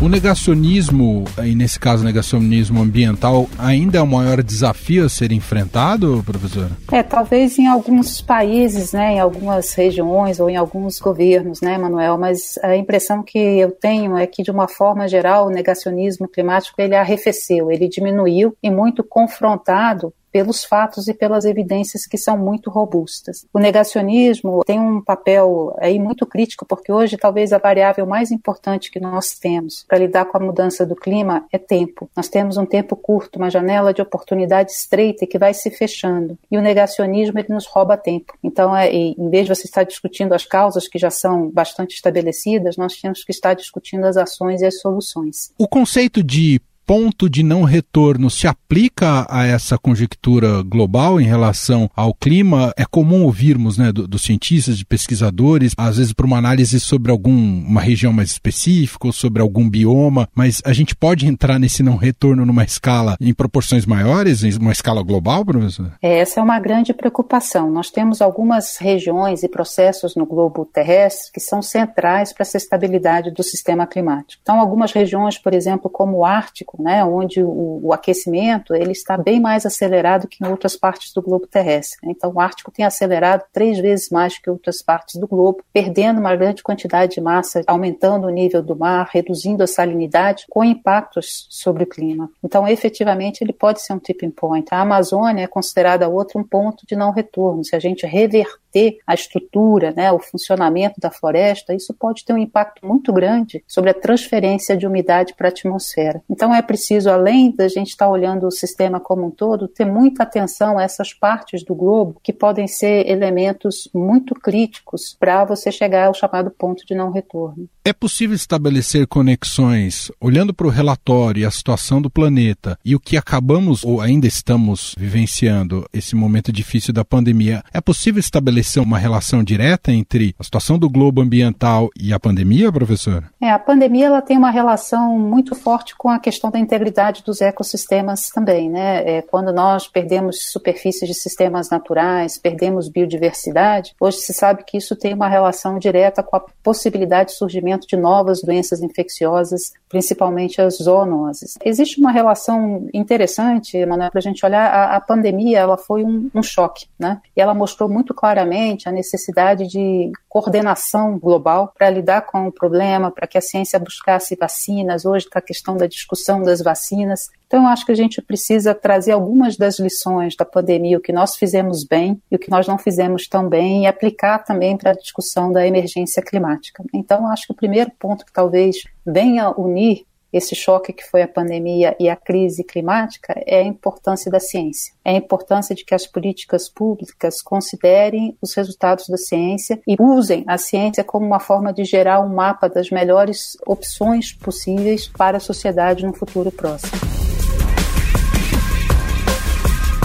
O 0.01 0.10
negacionismo, 0.10 1.25
e 1.46 1.53
nesse 1.53 1.79
caso 1.79 2.03
negacionismo 2.03 2.81
ambiental, 2.81 3.48
ainda 3.55 4.00
é 4.00 4.01
o 4.01 4.08
maior 4.08 4.41
desafio 4.41 5.05
a 5.05 5.10
ser 5.10 5.31
enfrentado, 5.31 6.24
professora? 6.25 6.72
É, 6.91 7.03
talvez 7.03 7.60
em 7.60 7.67
alguns 7.67 8.20
países, 8.20 8.93
né, 8.93 9.13
em 9.13 9.20
algumas 9.20 9.72
regiões 9.75 10.39
ou 10.39 10.50
em 10.50 10.58
alguns 10.58 11.00
governos, 11.00 11.62
né, 11.62 11.77
Manuel, 11.77 12.17
mas 12.17 12.58
a 12.63 12.75
impressão 12.75 13.22
que 13.22 13.38
eu 13.38 13.70
tenho 13.70 14.17
é 14.17 14.25
que, 14.25 14.41
de 14.41 14.50
uma 14.50 14.67
forma 14.67 15.08
geral, 15.08 15.46
o 15.46 15.51
negacionismo 15.51 16.27
climático 16.27 16.81
ele 16.81 16.96
arrefeceu, 16.96 17.72
ele 17.72 17.88
diminuiu 17.88 18.55
e 18.63 18.72
muito 18.72 19.03
confrontado 19.03 20.12
pelos 20.32 20.64
fatos 20.64 21.08
e 21.08 21.14
pelas 21.14 21.46
evidências 21.46 22.06
que 22.06 22.18
são 22.18 22.38
muito 22.38 22.70
robustas. 22.70 23.46
O 23.54 23.60
negacionismo 23.60 24.64
tem 24.66 24.80
um 24.80 25.02
papel 25.02 25.76
aí 25.80 26.00
muito 26.00 26.26
crítico, 26.26 26.66
porque 26.66 26.92
hoje 26.92 27.18
talvez 27.18 27.54
a 27.54 27.58
variável 27.58 28.06
mais 28.06 28.32
importante 28.32 28.92
que 28.92 29.00
nós 29.00 29.38
temos 29.38 29.86
para 29.88 29.98
lidar 29.98 30.26
com 30.26 30.38
a 30.38 30.42
mudança 30.42 30.86
do 30.86 30.96
clima 30.96 31.46
é 31.52 31.58
tempo. 31.58 32.10
Nós 32.16 32.30
temos 32.30 32.58
um 32.58 32.66
tempo 32.66 32.96
curto, 32.96 33.38
uma 33.38 33.50
janela 33.50 33.94
de 33.94 34.02
oportunidade 34.02 34.72
estreita 34.72 35.28
que 35.28 35.38
vai 35.38 35.54
se 35.54 35.70
fechando. 35.70 36.38
E 36.50 36.58
o 36.58 36.62
negacionismo 36.62 37.40
ele 37.40 37.54
nos 37.54 37.68
rouba 37.68 37.98
tempo. 37.98 38.34
Então, 38.44 38.76
é, 38.76 38.92
em 38.92 39.30
vez 39.30 39.46
de 39.46 39.56
você 39.56 39.66
estar 39.66 39.84
discutindo 39.84 40.34
as 40.34 40.46
causas 40.46 40.88
que 40.88 40.98
já 40.98 41.10
são 41.10 41.50
bastante 41.50 41.96
estabelecidas, 41.96 42.78
nós 42.78 42.96
temos 43.00 43.24
que 43.24 43.32
estar 43.32 43.54
discutindo 43.54 44.06
as 44.06 44.18
ações 44.18 44.62
e 44.62 44.66
as 44.66 44.80
soluções. 44.80 45.52
O 45.58 45.68
conceito 45.68 46.24
de 46.24 46.62
ponto 46.91 47.29
de 47.29 47.41
não 47.41 47.63
retorno 47.63 48.29
se 48.29 48.48
aplica 48.48 49.25
a 49.29 49.45
essa 49.45 49.77
conjectura 49.77 50.62
global 50.62 51.21
em 51.21 51.24
relação 51.24 51.89
ao 51.95 52.13
clima? 52.13 52.74
É 52.75 52.83
comum 52.83 53.24
ouvirmos 53.24 53.77
né, 53.77 53.93
dos 53.93 54.10
do 54.10 54.19
cientistas, 54.19 54.77
de 54.77 54.83
pesquisadores, 54.83 55.71
às 55.77 55.95
vezes 55.95 56.12
para 56.12 56.25
uma 56.25 56.38
análise 56.38 56.81
sobre 56.81 57.10
alguma 57.10 57.79
região 57.79 58.12
mais 58.12 58.31
específica 58.31 59.07
ou 59.07 59.13
sobre 59.13 59.41
algum 59.41 59.69
bioma, 59.69 60.27
mas 60.36 60.62
a 60.65 60.74
gente 60.74 60.93
pode 60.93 61.25
entrar 61.25 61.57
nesse 61.57 61.81
não 61.81 61.95
retorno 61.95 62.45
numa 62.45 62.65
escala 62.65 63.15
em 63.21 63.33
proporções 63.33 63.86
maiores, 63.86 64.43
em 64.43 64.53
uma 64.57 64.74
escala 64.74 65.01
global, 65.01 65.45
professor? 65.45 65.93
É, 66.01 66.19
essa 66.19 66.41
é 66.41 66.43
uma 66.43 66.60
grande 66.60 66.93
preocupação. 66.93 67.71
Nós 67.71 67.89
temos 67.89 68.21
algumas 68.21 68.75
regiões 68.75 69.43
e 69.43 69.48
processos 69.48 70.13
no 70.13 70.25
globo 70.25 70.65
terrestre 70.65 71.31
que 71.31 71.39
são 71.39 71.62
centrais 71.62 72.33
para 72.33 72.41
essa 72.41 72.57
estabilidade 72.57 73.31
do 73.31 73.43
sistema 73.43 73.88
climático. 73.88 74.41
Então, 74.43 74.60
algumas 74.60 74.91
regiões, 74.91 75.38
por 75.38 75.53
exemplo, 75.53 75.89
como 75.89 76.17
o 76.17 76.25
Ártico, 76.25 76.81
né, 76.82 77.04
onde 77.06 77.44
o, 77.44 77.80
o, 77.84 77.94
aquecimento 77.94 78.74
ele 78.74 78.92
está 78.92 79.18
bem 79.18 79.40
mais 79.40 79.66
acelerado 79.66 80.28
que 80.28 80.44
em 80.44 80.48
outras 80.48 80.76
partes 80.76 81.14
do 81.14 81.22
globo 81.22 81.48
terrestre. 81.48 82.00
Então, 82.10 82.32
o 82.34 82.40
Ártico 82.40 82.72
tem 82.72 82.86
acelerado 82.86 83.44
três 83.54 83.80
vezes 83.80 84.10
mais 84.10 84.38
que 84.38 84.50
outras 84.50 84.82
partes 84.82 85.20
do 85.20 85.28
globo, 85.28 85.64
perdendo 85.74 86.20
uma 86.20 86.36
grande 86.36 86.64
quantidade 86.64 87.14
de 87.14 87.22
massa, 87.22 87.62
aumentando 87.68 88.28
o 88.28 88.30
nível 88.30 88.62
do 88.62 88.76
mar, 88.76 89.10
reduzindo 89.12 89.64
a 89.64 89.68
salinidade, 89.68 90.46
com 90.50 90.64
impactos 90.64 91.48
sobre 91.50 91.84
o 91.84 91.88
clima. 91.88 92.30
Então, 92.44 92.68
efetivamente, 92.68 93.44
ele 93.44 93.54
pode 93.54 93.82
ser 93.82 93.94
um 93.94 94.00
tipping 94.00 94.32
point. 94.32 94.68
A 94.72 94.82
Amazônia 94.82 95.44
é 95.44 95.48
considerada 95.48 96.10
outro 96.10 96.40
um 96.40 96.44
ponto 96.44 96.86
de 96.88 96.96
não 96.96 97.12
retorno. 97.12 97.64
Se 97.64 97.76
a 97.76 97.80
gente 97.80 98.06
reverter 98.06 99.00
a 99.06 99.14
estrutura, 99.14 99.94
né, 99.96 100.12
o 100.12 100.20
funcionamento 100.20 101.00
da 101.00 101.12
floresta, 101.12 101.74
isso 101.74 101.94
pode 101.94 102.24
ter 102.26 102.34
um 102.34 102.38
impacto 102.38 102.86
muito 102.86 103.12
grande 103.12 103.64
sobre 103.68 103.90
a 103.90 103.94
transferência 103.94 104.76
de 104.78 104.88
umidade 104.88 105.34
para 105.36 105.48
a 105.48 105.52
atmosfera. 105.52 106.22
Então, 106.30 106.54
é 106.54 106.62
preciso, 106.72 107.10
além 107.10 107.54
da 107.54 107.68
gente 107.68 107.90
estar 107.90 108.06
tá 108.06 108.12
olhando 108.12 108.48
o 108.48 108.51
sistema 108.51 108.98
como 108.98 109.25
um 109.25 109.30
todo, 109.30 109.68
ter 109.68 109.84
muita 109.84 110.24
atenção 110.24 110.78
a 110.78 110.84
essas 110.84 111.13
partes 111.13 111.66
do 111.66 111.75
globo 111.75 112.16
que 112.24 112.32
podem 112.32 112.66
ser 112.66 113.10
elementos 113.10 113.90
muito 113.94 114.34
críticos 114.34 115.13
para 115.20 115.44
você 115.44 115.70
chegar 115.70 116.08
ao 116.08 116.13
chamado 116.13 116.50
ponto 116.50 116.86
de 116.86 116.96
não 116.96 117.12
retorno. 117.12 117.68
É 117.84 117.92
possível 117.92 118.36
estabelecer 118.36 119.08
conexões, 119.08 120.12
olhando 120.22 120.54
para 120.54 120.68
o 120.68 120.70
relatório 120.70 121.42
e 121.42 121.46
a 121.46 121.50
situação 121.50 122.00
do 122.00 122.12
planeta 122.12 122.78
e 122.86 122.96
o 122.96 123.00
que 123.00 123.18
acabamos 123.18 123.84
ou 123.84 124.00
ainda 124.00 124.28
estamos 124.28 124.94
vivenciando, 124.96 125.90
esse 125.92 126.16
momento 126.16 126.52
difícil 126.52 126.94
da 126.94 127.04
pandemia, 127.04 127.64
é 127.74 127.82
possível 127.82 128.20
estabelecer 128.20 128.84
uma 128.84 129.00
relação 129.00 129.44
direta 129.44 129.92
entre 129.92 130.36
a 130.38 130.44
situação 130.44 130.78
do 130.78 130.88
globo 130.88 131.22
ambiental 131.22 131.90
e 132.00 132.14
a 132.14 132.20
pandemia, 132.20 132.72
professora? 132.72 133.32
É, 133.42 133.50
a 133.50 133.58
pandemia 133.58 134.06
ela 134.06 134.22
tem 134.22 134.38
uma 134.38 134.52
relação 134.52 135.18
muito 135.18 135.56
forte 135.56 135.96
com 135.98 136.08
a 136.08 136.20
questão 136.20 136.52
da 136.52 136.60
integridade 136.60 137.24
dos 137.26 137.42
ecossistemas 137.42 138.30
também, 138.30 138.70
né? 138.70 139.18
É, 139.18 139.22
quando 139.24 139.52
nós 139.52 139.88
perdemos 139.88 140.52
superfícies 140.52 141.10
de 141.10 141.16
sistemas 141.16 141.72
naturais, 141.72 142.38
perdemos 142.38 142.88
biodiversidade, 142.88 143.96
hoje 144.00 144.18
se 144.18 144.34
sabe 144.36 144.64
que 144.68 144.78
isso 144.78 144.96
tem 144.96 145.16
uma 145.16 145.28
relação 145.28 145.80
direta 145.80 146.22
com 146.22 146.36
a 146.36 146.46
possibilidade 146.62 147.32
de 147.32 147.38
surgimento 147.38 147.71
de 147.80 147.96
novas 147.96 148.42
doenças 148.42 148.82
infecciosas, 148.82 149.74
principalmente 149.90 150.62
as 150.62 150.78
zoonoses. 150.78 151.58
Existe 151.63 152.00
uma 152.00 152.12
relação 152.12 152.88
interessante, 152.94 153.78
Emanuel, 153.78 154.10
para 154.10 154.20
a 154.20 154.22
gente 154.22 154.46
olhar, 154.46 154.66
a, 154.66 154.96
a, 154.96 155.01
pandemia 155.01 155.60
ela 155.60 155.78
foi 155.78 156.04
um, 156.04 156.30
um 156.34 156.42
choque, 156.42 156.88
né? 156.98 157.20
E 157.36 157.42
ela 157.42 157.54
mostrou 157.54 157.90
muito 157.90 158.13
claramente 158.13 158.88
a 158.88 158.92
necessidade 158.92 159.68
de 159.68 160.12
coordenação 160.30 161.20
global 161.20 161.74
para 161.78 161.90
lidar 161.90 162.22
com 162.22 162.48
o 162.48 162.51
problema, 162.51 163.12
para 163.12 163.28
que 163.28 163.38
a 163.38 163.42
ciência 163.42 163.78
buscasse 163.78 164.36
vacinas, 164.36 165.06
hoje 165.06 165.25
está 165.25 165.40
a 165.40 165.42
questão 165.42 165.75
da 165.75 165.88
discussão 165.88 166.42
das 166.42 166.62
vacinas. 166.62 167.30
Então, 167.51 167.63
eu 167.63 167.68
acho 167.68 167.86
que 167.86 167.92
a 167.92 167.96
gente 167.96 168.22
precisa 168.22 168.74
trazer 168.74 169.12
algumas 169.12 169.58
das 169.58 169.78
lições 169.78 170.38
da 170.38 170.46
pandemia, 170.46 170.98
o 170.98 171.01
que 171.01 171.12
nós 171.12 171.36
fizemos 171.36 171.84
bem 171.84 172.22
e 172.32 172.36
o 172.38 172.40
que 172.40 172.50
nós 172.50 172.66
não 172.66 172.78
fizemos 172.78 173.28
tão 173.28 173.50
bem, 173.50 173.84
e 173.84 173.88
aplicar 173.88 174.40
também 174.40 174.78
para 174.78 174.92
a 174.92 174.96
discussão 174.96 175.51
da 175.51 175.68
emergência 175.68 176.24
climática. 176.24 176.82
Então, 176.94 177.20
eu 177.20 177.28
acho 177.28 177.48
que 177.48 177.54
primeiro 177.62 177.91
ponto 177.91 178.25
que 178.25 178.34
talvez 178.34 178.77
venha 179.06 179.51
unir 179.51 180.03
esse 180.34 180.56
choque 180.56 180.94
que 180.94 181.03
foi 181.03 181.22
a 181.22 181.27
pandemia 181.27 181.96
e 182.00 182.10
a 182.10 182.15
crise 182.15 182.63
climática 182.63 183.36
é 183.46 183.60
a 183.60 183.63
importância 183.63 184.32
da 184.32 184.39
ciência. 184.39 184.94
É 185.03 185.12
a 185.12 185.18
importância 185.18 185.75
de 185.75 185.84
que 185.84 185.94
as 185.94 186.08
políticas 186.08 186.70
públicas 186.70 187.41
considerem 187.41 188.36
os 188.41 188.56
resultados 188.56 189.10
da 189.10 189.18
ciência 189.18 189.80
e 189.86 189.96
usem 190.00 190.44
a 190.48 190.58
ciência 190.58 191.03
como 191.03 191.25
uma 191.25 191.39
forma 191.39 191.74
de 191.74 191.84
gerar 191.84 192.22
um 192.22 192.34
mapa 192.34 192.70
das 192.70 192.89
melhores 192.89 193.58
opções 193.68 194.32
possíveis 194.32 195.08
para 195.08 195.38
a 195.38 195.41
sociedade 195.41 196.06
no 196.06 196.13
futuro 196.13 196.50
próximo. 196.50 197.21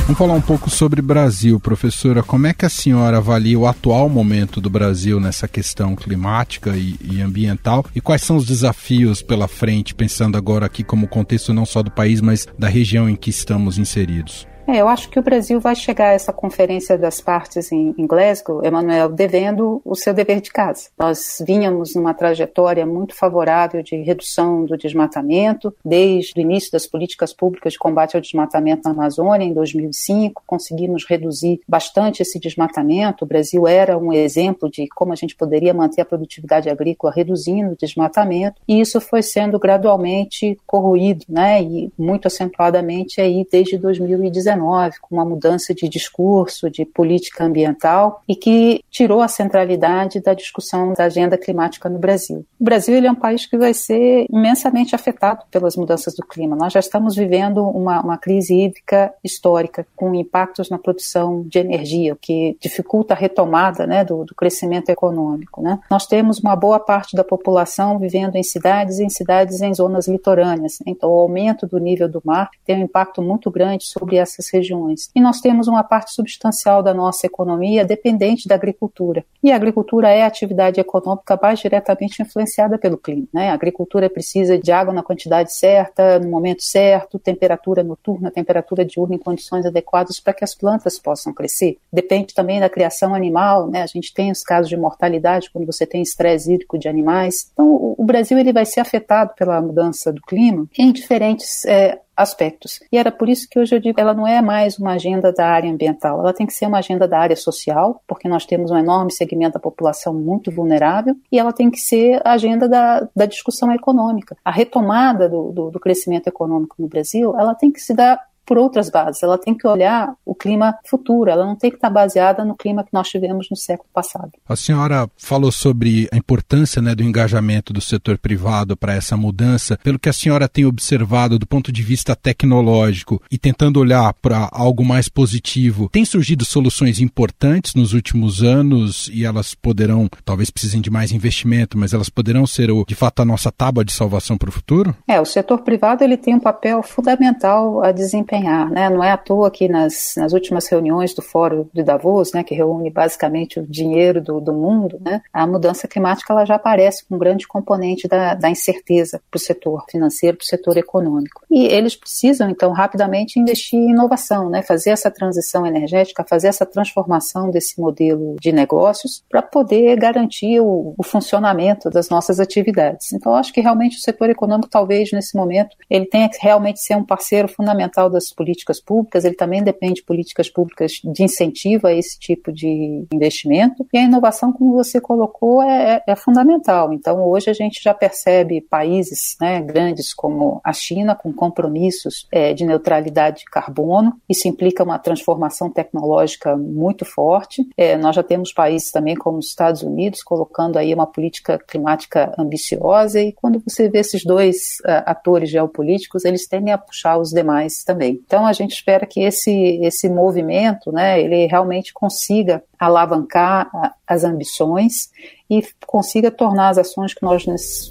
Vamos 0.07 0.19
falar 0.19 0.35
um 0.35 0.41
pouco 0.41 0.71
sobre 0.71 1.03
Brasil, 1.03 1.59
professora. 1.59 2.23
Como 2.23 2.47
é 2.47 2.55
que 2.55 2.65
a 2.65 2.69
senhora 2.69 3.17
avalia 3.17 3.59
o 3.59 3.67
atual 3.67 4.09
momento 4.09 4.61
do 4.61 4.71
Brasil 4.71 5.19
nessa 5.19 5.49
questão 5.49 5.97
climática 5.97 6.77
e, 6.77 6.97
e, 7.03 7.21
ambiental? 7.21 7.85
E 7.93 8.01
quais 8.01 8.23
são 8.23 8.37
os 8.37 8.47
desafios 8.47 9.21
pela 9.21 9.49
frente, 9.49 9.97
pensando 9.97 10.39
agora 10.39 10.65
aqui 10.65 10.85
como 10.85 11.09
contexto 11.09 11.53
não 11.53 11.67
só 11.67 11.83
do 11.83 11.91
país, 11.91 12.21
mas 12.21 12.47
da 12.57 12.69
região 12.69 13.09
em 13.09 13.17
que 13.17 13.31
estamos 13.31 13.79
inseridos? 13.79 14.47
É, 14.69 14.79
eu 14.79 14.89
acho 14.89 15.09
que 15.09 15.19
o 15.19 15.23
Brasil 15.23 15.61
vai 15.61 15.77
chegar 15.77 16.09
a 16.09 16.13
essa 16.13 16.33
conferência 16.33 16.99
das 16.99 17.21
partes 17.21 17.71
em, 17.71 17.95
em 17.97 18.05
Glasgow, 18.05 18.65
Emanuel, 18.65 19.09
devendo 19.09 19.81
o 19.85 19.95
seu 19.95 20.13
dever 20.13 20.41
de 20.41 20.51
casa. 20.51 20.89
Nós 20.99 21.41
vínhamos 21.47 21.95
numa 21.95 22.13
trajetória 22.13 22.85
muito 22.85 23.15
favorável 23.15 23.81
de 23.81 23.95
redução 24.03 24.65
do 24.65 24.77
desmatamento, 24.77 25.73
desde 25.85 26.33
o 26.37 26.41
início 26.41 26.73
das 26.73 26.85
políticas 26.85 27.33
públicas 27.33 27.75
de 27.75 27.79
combate 27.79 28.17
ao 28.17 28.21
desmatamento 28.21 28.83
na 28.85 28.91
Amazônia, 28.91 29.47
em 29.47 29.53
2005, 29.53 30.43
conseguimos 30.45 31.05
reduzir 31.09 31.61
bastante 31.69 32.23
esse 32.23 32.41
desmatamento. 32.41 33.25
O 33.25 33.29
Brasil 33.29 33.69
era 33.69 33.97
um 33.97 34.13
exemplo 34.13 34.69
de 34.69 34.89
como 34.89 35.13
a 35.13 35.17
gente 35.17 35.37
poderia 35.37 35.73
manter 35.73 36.01
a 36.01 36.05
produtividade 36.05 36.69
agrícola 36.69 37.13
reduzindo 37.15 37.73
o 37.73 37.77
desmatamento, 37.77 38.61
e 38.67 38.81
isso 38.81 39.01
foi 39.01 39.23
sendo 39.23 39.61
gradualmente 39.61 40.59
corroído, 40.67 41.25
né, 41.29 41.63
e 41.63 41.93
muito 41.97 42.27
acentuadamente 42.27 43.21
aí 43.21 43.47
desde 43.49 43.79
2019 43.79 44.56
com 45.01 45.15
uma 45.17 45.25
mudança 45.25 45.75
de 45.75 45.89
discurso, 45.89 46.71
de 46.71 46.85
política 46.85 47.45
ambiental 47.45 48.23
e 48.29 48.35
que 48.35 48.83
tirou 48.91 49.21
a 49.21 49.29
centralidade 49.29 50.21
da 50.21 50.35
discussão 50.35 50.93
da 50.93 51.05
agenda 51.05 51.37
climática 51.39 51.89
no 51.89 51.99
Brasil. 51.99 52.45
O 52.61 52.65
Brasil 52.65 52.97
ele 52.97 53.07
é 53.07 53.11
um 53.11 53.17
país 53.17 53.47
que 53.47 53.57
vai 53.57 53.75
ser 53.75 54.27
imensamente 54.31 54.95
afetado 54.95 55.45
pelas 55.51 55.77
mudanças 55.77 56.15
do 56.15 56.27
clima. 56.27 56.57
Nós 56.57 56.73
já 56.73 56.81
estamos 56.81 57.17
vivendo 57.17 57.63
uma, 57.63 58.01
uma 58.01 58.19
crise 58.19 58.55
hídrica 58.55 59.13
histórica, 59.23 59.87
com 59.95 60.15
impactos 60.15 60.71
na 60.71 60.79
produção 60.79 61.43
de 61.47 61.59
energia, 61.59 62.13
o 62.13 62.17
que 62.17 62.57
dificulta 62.61 63.15
a 63.15 63.17
retomada 63.17 63.87
né, 63.87 64.05
do, 64.05 64.25
do 64.25 64.35
crescimento 64.35 64.89
econômico. 64.89 65.63
Né? 65.63 65.79
Nós 65.91 66.07
temos 66.07 66.39
uma 66.39 66.57
boa 66.57 66.81
parte 66.81 67.17
da 67.17 67.25
população 67.25 67.99
vivendo 67.99 68.37
em 68.37 68.43
cidades 68.43 68.99
em 68.99 69.09
cidades 69.09 69.61
em 69.61 69.75
zonas 69.75 70.09
litorâneas. 70.09 70.79
Então, 70.87 71.11
o 71.11 71.19
aumento 71.19 71.67
do 71.67 71.79
nível 71.79 72.09
do 72.09 72.23
mar 72.25 72.51
tem 72.65 72.77
um 72.77 72.85
impacto 72.85 73.23
muito 73.23 73.51
grande 73.51 73.85
sobre 73.85 74.17
essas 74.17 74.46
regiões. 74.51 75.11
E 75.15 75.21
nós 75.21 75.41
temos 75.41 75.69
uma 75.69 75.83
parte 75.83 76.13
substancial 76.13 76.83
da 76.83 76.95
nossa 76.95 77.27
economia 77.27 77.85
dependente 77.85 78.49
da 78.49 78.55
agricultura. 78.55 79.25
E 79.43 79.53
a 79.53 79.57
agricultura 79.57 80.09
é 80.09 80.23
a 80.23 80.27
atividade 80.27 80.81
econômica 80.81 81.39
mais 81.41 81.61
diretamente 81.61 82.23
influenciada 82.23 82.79
pelo 82.79 82.99
clima. 82.99 83.27
Né? 83.33 83.51
A 83.51 83.55
agricultura 83.55 84.11
precisa 84.11 84.59
de 84.59 84.73
água 84.73 84.93
na 84.93 85.03
quantidade 85.03 85.55
certa, 85.55 86.19
no 86.19 86.29
momento 86.29 86.63
certo, 86.63 87.19
temperatura 87.19 87.83
noturna, 87.83 88.31
temperatura 88.31 88.85
diurna 88.85 89.15
em 89.15 89.19
condições 89.19 89.67
adequadas 89.67 90.21
para 90.21 90.33
que 90.33 90.45
as 90.45 90.55
plantas 90.55 90.99
possam 90.99 91.33
crescer. 91.33 91.79
Depende 91.93 92.35
também 92.35 92.61
da 92.61 92.69
criação 92.69 93.15
animal, 93.15 93.69
né? 93.69 93.83
A 93.83 93.87
gente 93.87 94.13
tem 94.13 94.31
os 94.31 94.43
casos 94.43 94.69
de 94.69 94.77
mortalidade 94.77 95.51
quando 95.51 95.67
você 95.67 95.87
tem 95.87 96.03
estresse 96.03 96.53
hídrico 96.53 96.79
de 96.79 96.89
animais. 96.89 97.51
Então, 97.53 97.95
o 97.97 98.05
Brasil 98.05 98.39
ele 98.39 98.53
vai 98.53 98.65
ser 98.65 98.81
afetado 98.81 99.35
pela 99.37 99.61
mudança 99.61 100.13
do 100.13 100.21
clima 100.23 100.67
em 100.79 100.93
diferentes 100.93 101.65
é, 101.65 102.01
aspectos. 102.17 102.81
E 102.91 102.97
era 102.97 103.13
por 103.13 103.29
isso 103.29 103.49
que 103.49 103.59
hoje 103.59 103.75
eu 103.75 103.81
digo, 103.81 104.01
ela 104.01 104.15
não 104.15 104.27
é 104.27 104.41
mais 104.41 104.79
uma 104.79 104.93
agenda 104.93 105.33
da 105.33 105.47
área 105.47 105.71
ambiental, 105.71 106.21
ela 106.21 106.33
tem 106.33 106.47
que 106.47 106.53
ser 106.53 106.67
uma 106.67 106.79
agenda 106.79 107.07
da 107.07 107.19
área 107.19 107.37
social, 107.37 108.03
porque 108.07 108.29
nós 108.29 108.47
temos 108.47 108.71
um 108.71 108.77
enorme 108.77 109.13
segmento 109.13 109.55
da 109.55 109.61
população 109.61 110.15
muito 110.15 110.51
vulnerável, 110.51 111.15
e 111.31 111.39
ela 111.39 111.53
tem 111.53 111.71
que 111.71 111.79
ser 111.79 112.21
a 112.25 112.33
agenda 112.33 112.69
da, 112.69 113.07
da 113.15 113.27
discussão 113.27 113.73
econômica. 113.73 114.37
A 114.45 114.51
retomada 114.51 115.29
do, 115.29 115.53
do, 115.53 115.71
do 115.71 115.81
crescimento 115.81 116.27
econômico 116.27 116.77
no 116.79 116.89
Brasil, 116.89 117.39
ela 117.39 117.55
tem 117.55 117.71
que 117.71 117.81
se 117.81 117.95
dar 117.95 118.21
por 118.47 118.57
outras 118.57 118.89
bases. 118.89 119.23
Ela 119.23 119.37
tem 119.37 119.55
que 119.55 119.67
olhar 119.67 120.15
o 120.25 120.35
clima 120.35 120.79
futuro, 120.89 121.29
ela 121.29 121.45
não 121.45 121.57
tem 121.57 121.71
que 121.71 121.77
estar 121.77 121.91
baseada 121.91 122.45
no 122.45 122.55
clima 122.55 122.85
que 122.85 122.93
nós 122.93 123.09
tivemos 123.09 123.49
no 123.51 123.57
século 123.57 123.89
passado. 123.93 124.31
A 124.49 124.55
senhora 124.55 125.11
falou 125.17 125.51
sobre 125.51 126.09
a 126.13 126.17
importância 126.17 126.81
né, 126.81 126.95
do 126.95 127.03
engajamento 127.03 127.73
do 127.73 127.81
setor 127.81 128.17
privado 128.17 128.77
para 128.77 128.95
essa 128.95 129.17
mudança. 129.17 129.79
Pelo 129.83 129.99
que 129.99 130.09
a 130.09 130.13
senhora 130.13 130.49
tem 130.49 130.65
observado 130.65 131.39
do 131.39 131.47
ponto 131.47 131.73
de 131.73 131.83
vista 131.83 132.15
tecnológico 132.15 133.21
e 133.31 133.37
tentando 133.37 133.81
olhar 133.81 134.15
para 134.15 134.49
algo 134.53 134.85
mais 134.85 135.09
positivo, 135.09 135.89
tem 135.91 136.05
surgido 136.05 136.45
soluções 136.45 137.01
importantes 137.01 137.75
nos 137.75 137.93
últimos 137.93 138.43
anos 138.43 139.11
e 139.13 139.25
elas 139.25 139.55
poderão, 139.55 140.09
talvez 140.25 140.51
precisem 140.51 140.81
de 140.81 140.91
mais 140.91 141.11
investimento, 141.11 141.77
mas 141.77 141.93
elas 141.93 142.09
poderão 142.09 142.47
ser 142.47 142.71
de 142.87 142.95
fato 142.95 143.23
a 143.23 143.25
nossa 143.25 143.51
tábua 143.51 143.85
de 143.85 143.93
salvação 143.93 144.37
para 144.37 144.49
o 144.49 144.53
futuro? 144.53 144.95
É, 145.09 145.21
o 145.21 145.25
setor 145.25 145.63
privado 145.63 146.05
ele 146.05 146.17
tem 146.17 146.35
um 146.35 146.41
papel 146.41 146.83
fundamental 146.83 147.83
a 147.83 147.93
desempenhar 147.93 148.36
Né? 148.71 148.91
Não 148.91 149.03
é 149.03 149.11
à 149.11 149.17
toa 149.17 149.51
que 149.51 149.69
nas, 149.69 150.15
nas 150.17 150.33
últimas 150.33 150.69
reuniões 150.69 151.15
do 151.15 151.23
Fórum 151.23 151.67
de 151.73 151.83
Davos, 151.83 152.33
né, 152.33 152.43
que 152.43 152.55
reúne 152.55 152.91
basicamente 152.91 153.61
o 153.61 153.67
dinheiro 153.67 154.21
do, 154.21 154.41
do 154.41 154.53
mundo, 154.53 154.99
né, 155.01 155.23
a 155.33 155.47
mudança 155.47 155.89
climática 155.89 156.33
ela 156.33 156.45
já 156.45 156.57
aparece 156.57 157.07
com 157.07 157.17
um 157.17 157.19
grande 157.19 157.47
componente 157.47 158.09
da, 158.09 158.35
da 158.35 158.51
incerteza 158.51 159.21
para 159.31 159.39
o 159.39 159.41
setor 159.41 159.85
financeiro, 159.91 160.37
para 160.37 160.45
o 160.45 160.47
setor 160.47 160.77
econômico. 160.77 161.43
E 161.51 161.67
eles 161.67 161.97
precisam, 161.97 162.49
então, 162.51 162.73
rapidamente 162.73 163.39
investir 163.39 163.79
em 163.79 163.91
inovação, 163.91 164.49
né, 164.51 164.63
fazer 164.63 164.91
essa 164.91 165.11
transição 165.11 165.67
energética, 165.67 166.25
fazer 166.29 166.49
essa 166.49 166.67
transformação 166.67 167.51
desse 167.51 167.81
modelo 167.81 168.37
de 168.41 168.53
negócios 168.53 169.25
para 169.29 169.43
poder 169.43 169.97
garantir 169.97 170.61
o, 170.61 170.95
o 170.97 171.03
funcionamento 171.03 171.91
das 171.91 172.09
nossas 172.09 172.41
atividades. 172.41 173.13
Então, 173.13 173.35
acho 173.35 173.53
que 173.53 173.61
realmente 173.61 173.97
o 173.97 174.01
setor 174.01 174.31
econômico, 174.31 174.69
talvez 174.69 175.11
nesse 175.13 175.37
momento, 175.37 175.77
ele 175.89 176.07
tenha 176.07 176.29
que 176.29 176.39
realmente 176.41 176.81
ser 176.81 176.97
um 176.97 177.05
parceiro 177.05 177.49
fundamental 177.49 178.11
das 178.11 178.26
políticas 178.33 178.81
públicas, 178.81 179.25
ele 179.25 179.35
também 179.35 179.63
depende 179.63 179.95
de 179.95 180.03
políticas 180.03 180.49
públicas 180.49 180.93
de 181.03 181.23
incentivo 181.23 181.87
a 181.87 181.93
esse 181.93 182.19
tipo 182.19 182.53
de 182.53 183.07
investimento. 183.13 183.87
E 183.93 183.99
a 183.99 184.03
inovação, 184.03 184.53
como 184.53 184.73
você 184.73 185.01
colocou, 185.01 185.63
é, 185.63 186.03
é, 186.07 186.13
é 186.13 186.17
fundamental. 186.17 186.93
Então, 186.93 187.23
hoje 187.23 187.51
a 187.51 187.55
gente 187.55 187.83
já 187.83 187.95
percebe 187.95 188.61
países 188.61 189.37
né, 189.41 189.61
grandes 189.61 190.13
como 190.15 190.61
a 190.65 190.73
China 190.73 191.15
com 191.15 191.33
compromissos 191.33 192.27
é, 192.31 192.53
de 192.53 192.65
neutralidade 192.65 193.41
de 193.41 193.45
carbono. 193.47 194.15
Isso 194.29 194.49
implica 194.49 194.83
uma 194.83 194.99
transformação 194.99 195.71
tecnológica 195.71 196.57
muito 196.57 197.05
forte. 197.05 197.67
É, 197.77 197.97
nós 197.97 198.17
já 198.17 198.23
temos 198.23 198.53
países 198.53 198.91
também 198.91 199.15
como 199.15 199.39
os 199.39 199.49
Estados 199.49 199.83
Unidos 199.83 200.23
colocando 200.23 200.79
aí 200.79 200.93
uma 200.93 201.07
política 201.07 201.59
climática 201.59 202.35
ambiciosa 202.39 203.21
e 203.21 203.33
quando 203.33 203.63
você 203.67 203.89
vê 203.89 203.99
esses 203.99 204.25
dois 204.25 204.79
uh, 204.85 205.03
atores 205.07 205.51
geopolíticos, 205.51 206.25
eles 206.25 206.47
tendem 206.47 206.73
a 206.73 206.79
puxar 206.79 207.19
os 207.19 207.31
demais 207.31 207.85
também. 207.85 208.16
Então 208.25 208.47
a 208.47 208.53
gente 208.53 208.73
espera 208.73 209.07
que 209.07 209.21
esse, 209.21 209.81
esse 209.83 210.09
movimento, 210.09 210.93
né, 210.93 211.21
ele 211.21 211.47
realmente 211.47 211.93
consiga 211.93 212.63
alavancar 212.79 213.71
as 214.07 214.25
ambições 214.25 215.11
e 215.49 215.63
consiga 215.87 216.31
tornar 216.31 216.71
as 216.71 216.79
ações 216.79 217.15
que 217.15 217.23
nós 217.23 217.45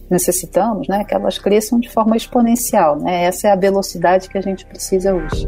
necessitamos, 0.09 0.87
né, 0.87 1.03
que 1.03 1.13
elas 1.13 1.37
cresçam 1.37 1.79
de 1.79 1.89
forma 1.89 2.17
exponencial. 2.17 2.97
Né? 2.99 3.23
Essa 3.23 3.47
é 3.47 3.51
a 3.51 3.55
velocidade 3.55 4.29
que 4.29 4.37
a 4.37 4.41
gente 4.41 4.65
precisa 4.65 5.13
hoje. 5.13 5.47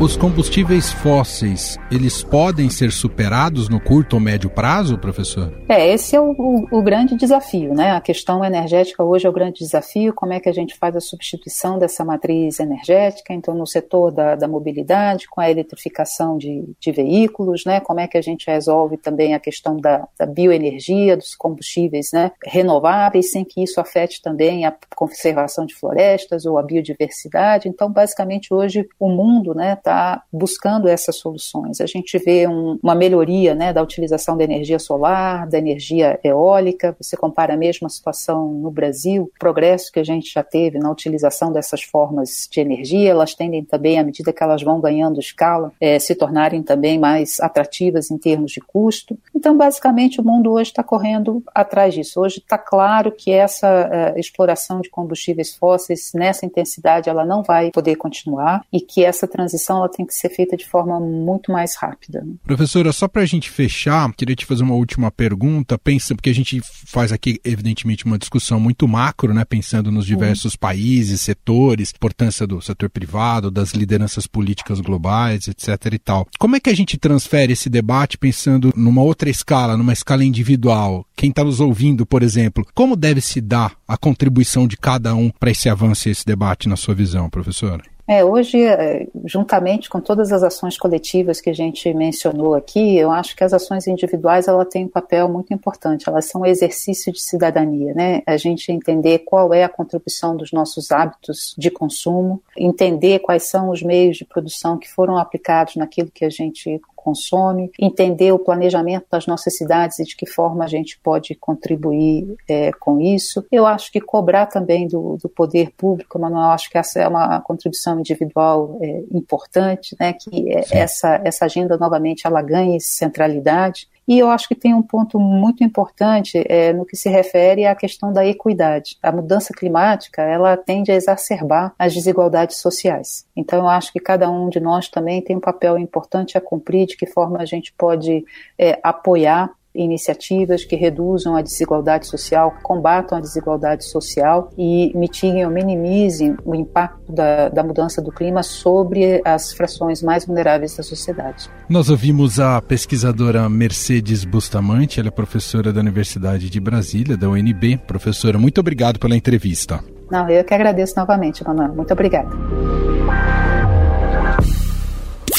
Os 0.00 0.16
combustíveis 0.16 0.92
fósseis, 0.92 1.76
eles 1.90 2.22
podem 2.22 2.70
ser 2.70 2.92
superados 2.92 3.68
no 3.68 3.80
curto 3.80 4.14
ou 4.14 4.20
médio 4.20 4.48
prazo, 4.48 4.96
professor? 4.96 5.52
É, 5.68 5.92
esse 5.92 6.14
é 6.14 6.20
o, 6.20 6.30
o, 6.38 6.78
o, 6.78 6.82
grande 6.82 7.16
desafio, 7.16 7.74
né? 7.74 7.90
A 7.90 8.00
questão 8.00 8.44
energética 8.44 9.02
hoje 9.02 9.26
é 9.26 9.28
o 9.28 9.32
grande 9.32 9.58
desafio, 9.58 10.14
como 10.14 10.32
é 10.32 10.38
que 10.38 10.48
a 10.48 10.52
gente 10.52 10.76
faz 10.76 10.94
a 10.94 11.00
substituição 11.00 11.80
dessa 11.80 12.04
matriz 12.04 12.60
energética, 12.60 13.34
então 13.34 13.56
no 13.56 13.66
setor 13.66 14.12
da, 14.12 14.36
da 14.36 14.46
mobilidade, 14.46 15.26
com 15.28 15.40
a 15.40 15.50
eletrificação 15.50 16.38
de, 16.38 16.72
de, 16.78 16.92
veículos, 16.92 17.64
né? 17.66 17.80
Como 17.80 17.98
é 17.98 18.06
que 18.06 18.16
a 18.16 18.22
gente 18.22 18.46
resolve 18.46 18.98
também 18.98 19.34
a 19.34 19.40
questão 19.40 19.76
da, 19.76 20.06
da 20.16 20.26
bioenergia, 20.26 21.16
dos 21.16 21.34
combustíveis 21.34 22.10
né? 22.12 22.30
renováveis, 22.46 23.32
sem 23.32 23.44
que 23.44 23.64
isso 23.64 23.80
afete 23.80 24.22
também 24.22 24.64
a 24.64 24.72
conservação 24.94 25.66
de 25.66 25.74
florestas 25.74 26.46
ou 26.46 26.56
a 26.56 26.62
biodiversidade. 26.62 27.68
Então, 27.68 27.90
basicamente, 27.90 28.54
hoje 28.54 28.88
o 28.96 29.08
mundo, 29.08 29.54
né, 29.54 29.74
está 29.88 30.22
buscando 30.30 30.86
essas 30.86 31.16
soluções. 31.16 31.80
A 31.80 31.86
gente 31.86 32.18
vê 32.18 32.46
um, 32.46 32.78
uma 32.82 32.94
melhoria 32.94 33.54
né, 33.54 33.72
da 33.72 33.82
utilização 33.82 34.36
da 34.36 34.44
energia 34.44 34.78
solar, 34.78 35.48
da 35.48 35.58
energia 35.58 36.20
eólica. 36.22 36.94
Você 37.00 37.16
compara 37.16 37.54
a 37.54 37.56
mesma 37.56 37.88
situação 37.88 38.52
no 38.52 38.70
Brasil, 38.70 39.24
o 39.24 39.38
progresso 39.38 39.90
que 39.90 39.98
a 39.98 40.04
gente 40.04 40.32
já 40.32 40.42
teve 40.42 40.78
na 40.78 40.90
utilização 40.90 41.50
dessas 41.52 41.82
formas 41.82 42.48
de 42.50 42.60
energia, 42.60 43.10
elas 43.10 43.34
tendem 43.34 43.64
também, 43.64 43.98
à 43.98 44.04
medida 44.04 44.32
que 44.32 44.42
elas 44.42 44.62
vão 44.62 44.80
ganhando 44.80 45.18
escala, 45.18 45.72
é, 45.80 45.98
se 45.98 46.14
tornarem 46.14 46.62
também 46.62 46.98
mais 46.98 47.40
atrativas 47.40 48.10
em 48.10 48.18
termos 48.18 48.52
de 48.52 48.60
custo. 48.60 49.18
Então, 49.34 49.56
basicamente, 49.56 50.20
o 50.20 50.24
mundo 50.24 50.52
hoje 50.52 50.70
está 50.70 50.82
correndo 50.82 51.42
atrás 51.54 51.94
disso. 51.94 52.20
Hoje 52.20 52.38
está 52.38 52.58
claro 52.58 53.12
que 53.12 53.32
essa 53.32 53.66
uh, 53.68 54.18
exploração 54.18 54.80
de 54.80 54.90
combustíveis 54.90 55.54
fósseis 55.54 56.10
nessa 56.14 56.44
intensidade 56.44 57.08
ela 57.08 57.24
não 57.24 57.42
vai 57.42 57.70
poder 57.70 57.96
continuar 57.96 58.64
e 58.72 58.80
que 58.80 59.04
essa 59.04 59.26
transição 59.26 59.77
ela 59.78 59.88
tem 59.88 60.06
que 60.06 60.14
ser 60.14 60.30
feita 60.30 60.56
de 60.56 60.66
forma 60.66 61.00
muito 61.00 61.50
mais 61.52 61.76
rápida. 61.76 62.22
Né? 62.22 62.34
Professora, 62.44 62.92
só 62.92 63.08
para 63.08 63.22
a 63.22 63.26
gente 63.26 63.50
fechar, 63.50 64.12
queria 64.14 64.36
te 64.36 64.46
fazer 64.46 64.62
uma 64.62 64.74
última 64.74 65.10
pergunta, 65.10 65.78
pensa, 65.78 66.14
porque 66.14 66.30
a 66.30 66.34
gente 66.34 66.60
faz 66.86 67.12
aqui, 67.12 67.40
evidentemente, 67.44 68.04
uma 68.04 68.18
discussão 68.18 68.60
muito 68.60 68.86
macro, 68.86 69.32
né, 69.32 69.44
pensando 69.44 69.90
nos 69.90 70.06
diversos 70.06 70.54
uhum. 70.54 70.58
países, 70.60 71.20
setores, 71.20 71.92
importância 71.94 72.46
do 72.46 72.60
setor 72.60 72.90
privado, 72.90 73.50
das 73.50 73.72
lideranças 73.72 74.26
políticas 74.26 74.80
globais, 74.80 75.48
etc. 75.48 75.92
e 75.92 75.98
tal. 75.98 76.26
Como 76.38 76.56
é 76.56 76.60
que 76.60 76.70
a 76.70 76.74
gente 76.74 76.96
transfere 76.96 77.52
esse 77.52 77.68
debate 77.68 78.18
pensando 78.18 78.72
numa 78.76 79.02
outra 79.02 79.30
escala, 79.30 79.76
numa 79.76 79.92
escala 79.92 80.24
individual? 80.24 81.06
Quem 81.16 81.30
está 81.30 81.44
nos 81.44 81.60
ouvindo, 81.60 82.06
por 82.06 82.22
exemplo, 82.22 82.66
como 82.74 82.96
deve 82.96 83.20
se 83.20 83.40
dar 83.40 83.72
a 83.86 83.96
contribuição 83.96 84.66
de 84.66 84.76
cada 84.76 85.14
um 85.14 85.30
para 85.30 85.50
esse 85.50 85.68
avanço 85.68 86.08
e 86.08 86.12
esse 86.12 86.24
debate, 86.24 86.68
na 86.68 86.76
sua 86.76 86.94
visão, 86.94 87.28
professora? 87.28 87.82
É, 88.10 88.24
hoje, 88.24 88.64
é, 88.64 89.06
juntamente 89.26 89.90
com 89.90 90.00
todas 90.00 90.32
as 90.32 90.42
ações 90.42 90.78
coletivas 90.78 91.42
que 91.42 91.50
a 91.50 91.52
gente 91.52 91.92
mencionou 91.92 92.54
aqui, 92.54 92.96
eu 92.96 93.10
acho 93.10 93.36
que 93.36 93.44
as 93.44 93.52
ações 93.52 93.86
individuais 93.86 94.48
ela 94.48 94.64
têm 94.64 94.86
um 94.86 94.88
papel 94.88 95.28
muito 95.28 95.52
importante. 95.52 96.08
Elas 96.08 96.24
são 96.24 96.40
um 96.40 96.46
exercício 96.46 97.12
de 97.12 97.20
cidadania, 97.20 97.92
né? 97.92 98.22
A 98.26 98.38
gente 98.38 98.72
entender 98.72 99.18
qual 99.26 99.52
é 99.52 99.62
a 99.62 99.68
contribuição 99.68 100.34
dos 100.34 100.52
nossos 100.52 100.90
hábitos 100.90 101.54
de 101.58 101.70
consumo, 101.70 102.42
entender 102.56 103.18
quais 103.18 103.42
são 103.42 103.68
os 103.68 103.82
meios 103.82 104.16
de 104.16 104.24
produção 104.24 104.78
que 104.78 104.90
foram 104.90 105.18
aplicados 105.18 105.76
naquilo 105.76 106.10
que 106.10 106.24
a 106.24 106.30
gente 106.30 106.80
consome, 107.02 107.70
entender 107.78 108.32
o 108.32 108.38
planejamento 108.38 109.06
das 109.10 109.26
nossas 109.26 109.56
cidades 109.56 109.98
e 109.98 110.04
de 110.04 110.16
que 110.16 110.26
forma 110.26 110.64
a 110.64 110.68
gente 110.68 110.98
pode 111.02 111.34
contribuir 111.34 112.36
é, 112.48 112.72
com 112.72 113.00
isso. 113.00 113.44
Eu 113.50 113.66
acho 113.66 113.90
que 113.92 114.00
cobrar 114.00 114.46
também 114.46 114.86
do, 114.86 115.16
do 115.16 115.28
poder 115.28 115.70
público, 115.76 116.18
mas 116.18 116.30
eu 116.30 116.38
acho 116.38 116.70
que 116.70 116.78
essa 116.78 117.00
é 117.00 117.08
uma 117.08 117.40
contribuição 117.40 117.98
individual 117.98 118.78
é, 118.82 119.04
importante, 119.12 119.96
né, 119.98 120.12
que 120.12 120.52
é, 120.52 120.64
essa, 120.70 121.20
essa 121.24 121.44
agenda 121.44 121.76
novamente 121.76 122.26
ela 122.26 122.42
ganhe 122.42 122.80
centralidade 122.80 123.88
e 124.08 124.18
eu 124.18 124.30
acho 124.30 124.48
que 124.48 124.54
tem 124.54 124.72
um 124.72 124.80
ponto 124.80 125.20
muito 125.20 125.62
importante 125.62 126.42
é, 126.48 126.72
no 126.72 126.86
que 126.86 126.96
se 126.96 127.10
refere 127.10 127.66
à 127.66 127.74
questão 127.74 128.10
da 128.10 128.24
equidade. 128.24 128.96
A 129.02 129.12
mudança 129.12 129.52
climática 129.52 130.22
ela 130.22 130.56
tende 130.56 130.90
a 130.90 130.94
exacerbar 130.94 131.74
as 131.78 131.92
desigualdades 131.92 132.56
sociais. 132.56 133.26
Então 133.36 133.58
eu 133.58 133.68
acho 133.68 133.92
que 133.92 134.00
cada 134.00 134.30
um 134.30 134.48
de 134.48 134.60
nós 134.60 134.88
também 134.88 135.20
tem 135.20 135.36
um 135.36 135.40
papel 135.40 135.78
importante 135.78 136.38
a 136.38 136.40
cumprir 136.40 136.86
de 136.86 136.96
que 136.96 137.04
forma 137.04 137.38
a 137.38 137.44
gente 137.44 137.70
pode 137.76 138.24
é, 138.58 138.80
apoiar 138.82 139.50
iniciativas 139.82 140.64
que 140.64 140.76
reduzam 140.76 141.36
a 141.36 141.42
desigualdade 141.42 142.06
social, 142.06 142.54
combatam 142.62 143.18
a 143.18 143.20
desigualdade 143.20 143.84
social 143.84 144.50
e 144.56 144.92
mitiguem 144.94 145.44
ou 145.44 145.50
minimizem 145.50 146.36
o 146.44 146.54
impacto 146.54 147.12
da, 147.12 147.48
da 147.48 147.62
mudança 147.62 148.02
do 148.02 148.12
clima 148.12 148.42
sobre 148.42 149.20
as 149.24 149.52
frações 149.52 150.02
mais 150.02 150.26
vulneráveis 150.26 150.76
da 150.76 150.82
sociedade. 150.82 151.48
Nós 151.68 151.88
ouvimos 151.88 152.40
a 152.40 152.60
pesquisadora 152.60 153.48
Mercedes 153.48 154.24
Bustamante, 154.24 155.00
ela 155.00 155.08
é 155.08 155.12
professora 155.12 155.72
da 155.72 155.80
Universidade 155.80 156.50
de 156.50 156.60
Brasília, 156.60 157.16
da 157.16 157.28
UNB. 157.28 157.78
Professora, 157.86 158.38
muito 158.38 158.60
obrigado 158.60 158.98
pela 158.98 159.16
entrevista. 159.16 159.80
Não, 160.10 160.28
eu 160.28 160.42
que 160.42 160.54
agradeço 160.54 160.94
novamente, 160.96 161.44
Manuel. 161.46 161.74
Muito 161.74 161.92
obrigada. 161.92 162.28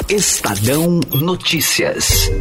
Estadão 0.10 0.99
Notícias. 1.13 2.32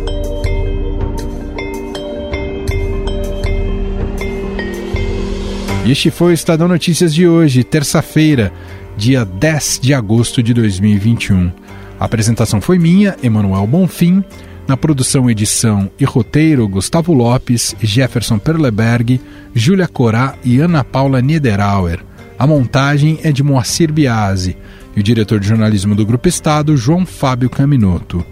Este 5.88 6.11
foi 6.11 6.33
o 6.33 6.35
Estadão 6.35 6.68
Notícias 6.68 7.14
de 7.14 7.27
hoje, 7.27 7.64
terça-feira, 7.64 8.53
dia 8.94 9.24
10 9.24 9.81
de 9.81 9.94
agosto 9.94 10.42
de 10.42 10.53
2021. 10.53 11.51
A 11.98 12.05
apresentação 12.05 12.61
foi 12.61 12.79
minha, 12.79 13.16
Emanuel 13.22 13.66
Bonfim. 13.66 14.22
Na 14.66 14.77
produção, 14.77 15.31
edição 15.31 15.90
e 15.98 16.05
roteiro, 16.05 16.68
Gustavo 16.68 17.14
Lopes, 17.14 17.74
Jefferson 17.81 18.38
Perleberg, 18.38 19.18
Júlia 19.55 19.88
Corá 19.88 20.35
e 20.44 20.61
Ana 20.61 20.85
Paula 20.85 21.22
Niederauer. 21.22 22.05
A 22.38 22.46
montagem 22.46 23.18
é 23.22 23.33
de 23.33 23.42
Moacir 23.42 23.90
Biasi 23.90 24.59
e 24.94 25.01
o 25.01 25.03
diretor 25.03 25.40
de 25.40 25.48
jornalismo 25.48 25.94
do 25.94 26.05
Grupo 26.05 26.29
Estado, 26.29 26.77
João 26.77 27.07
Fábio 27.07 27.48
Caminoto. 27.48 28.22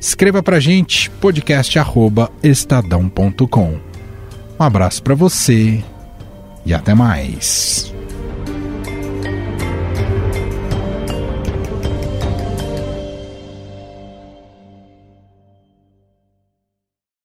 Escreva 0.00 0.42
pra 0.42 0.58
gente, 0.58 1.08
podcast@estadão.com. 1.20 3.78
Um 4.58 4.64
abraço 4.64 5.00
para 5.00 5.14
você 5.14 5.80
e 6.66 6.74
até 6.74 6.94
mais. 6.94 7.93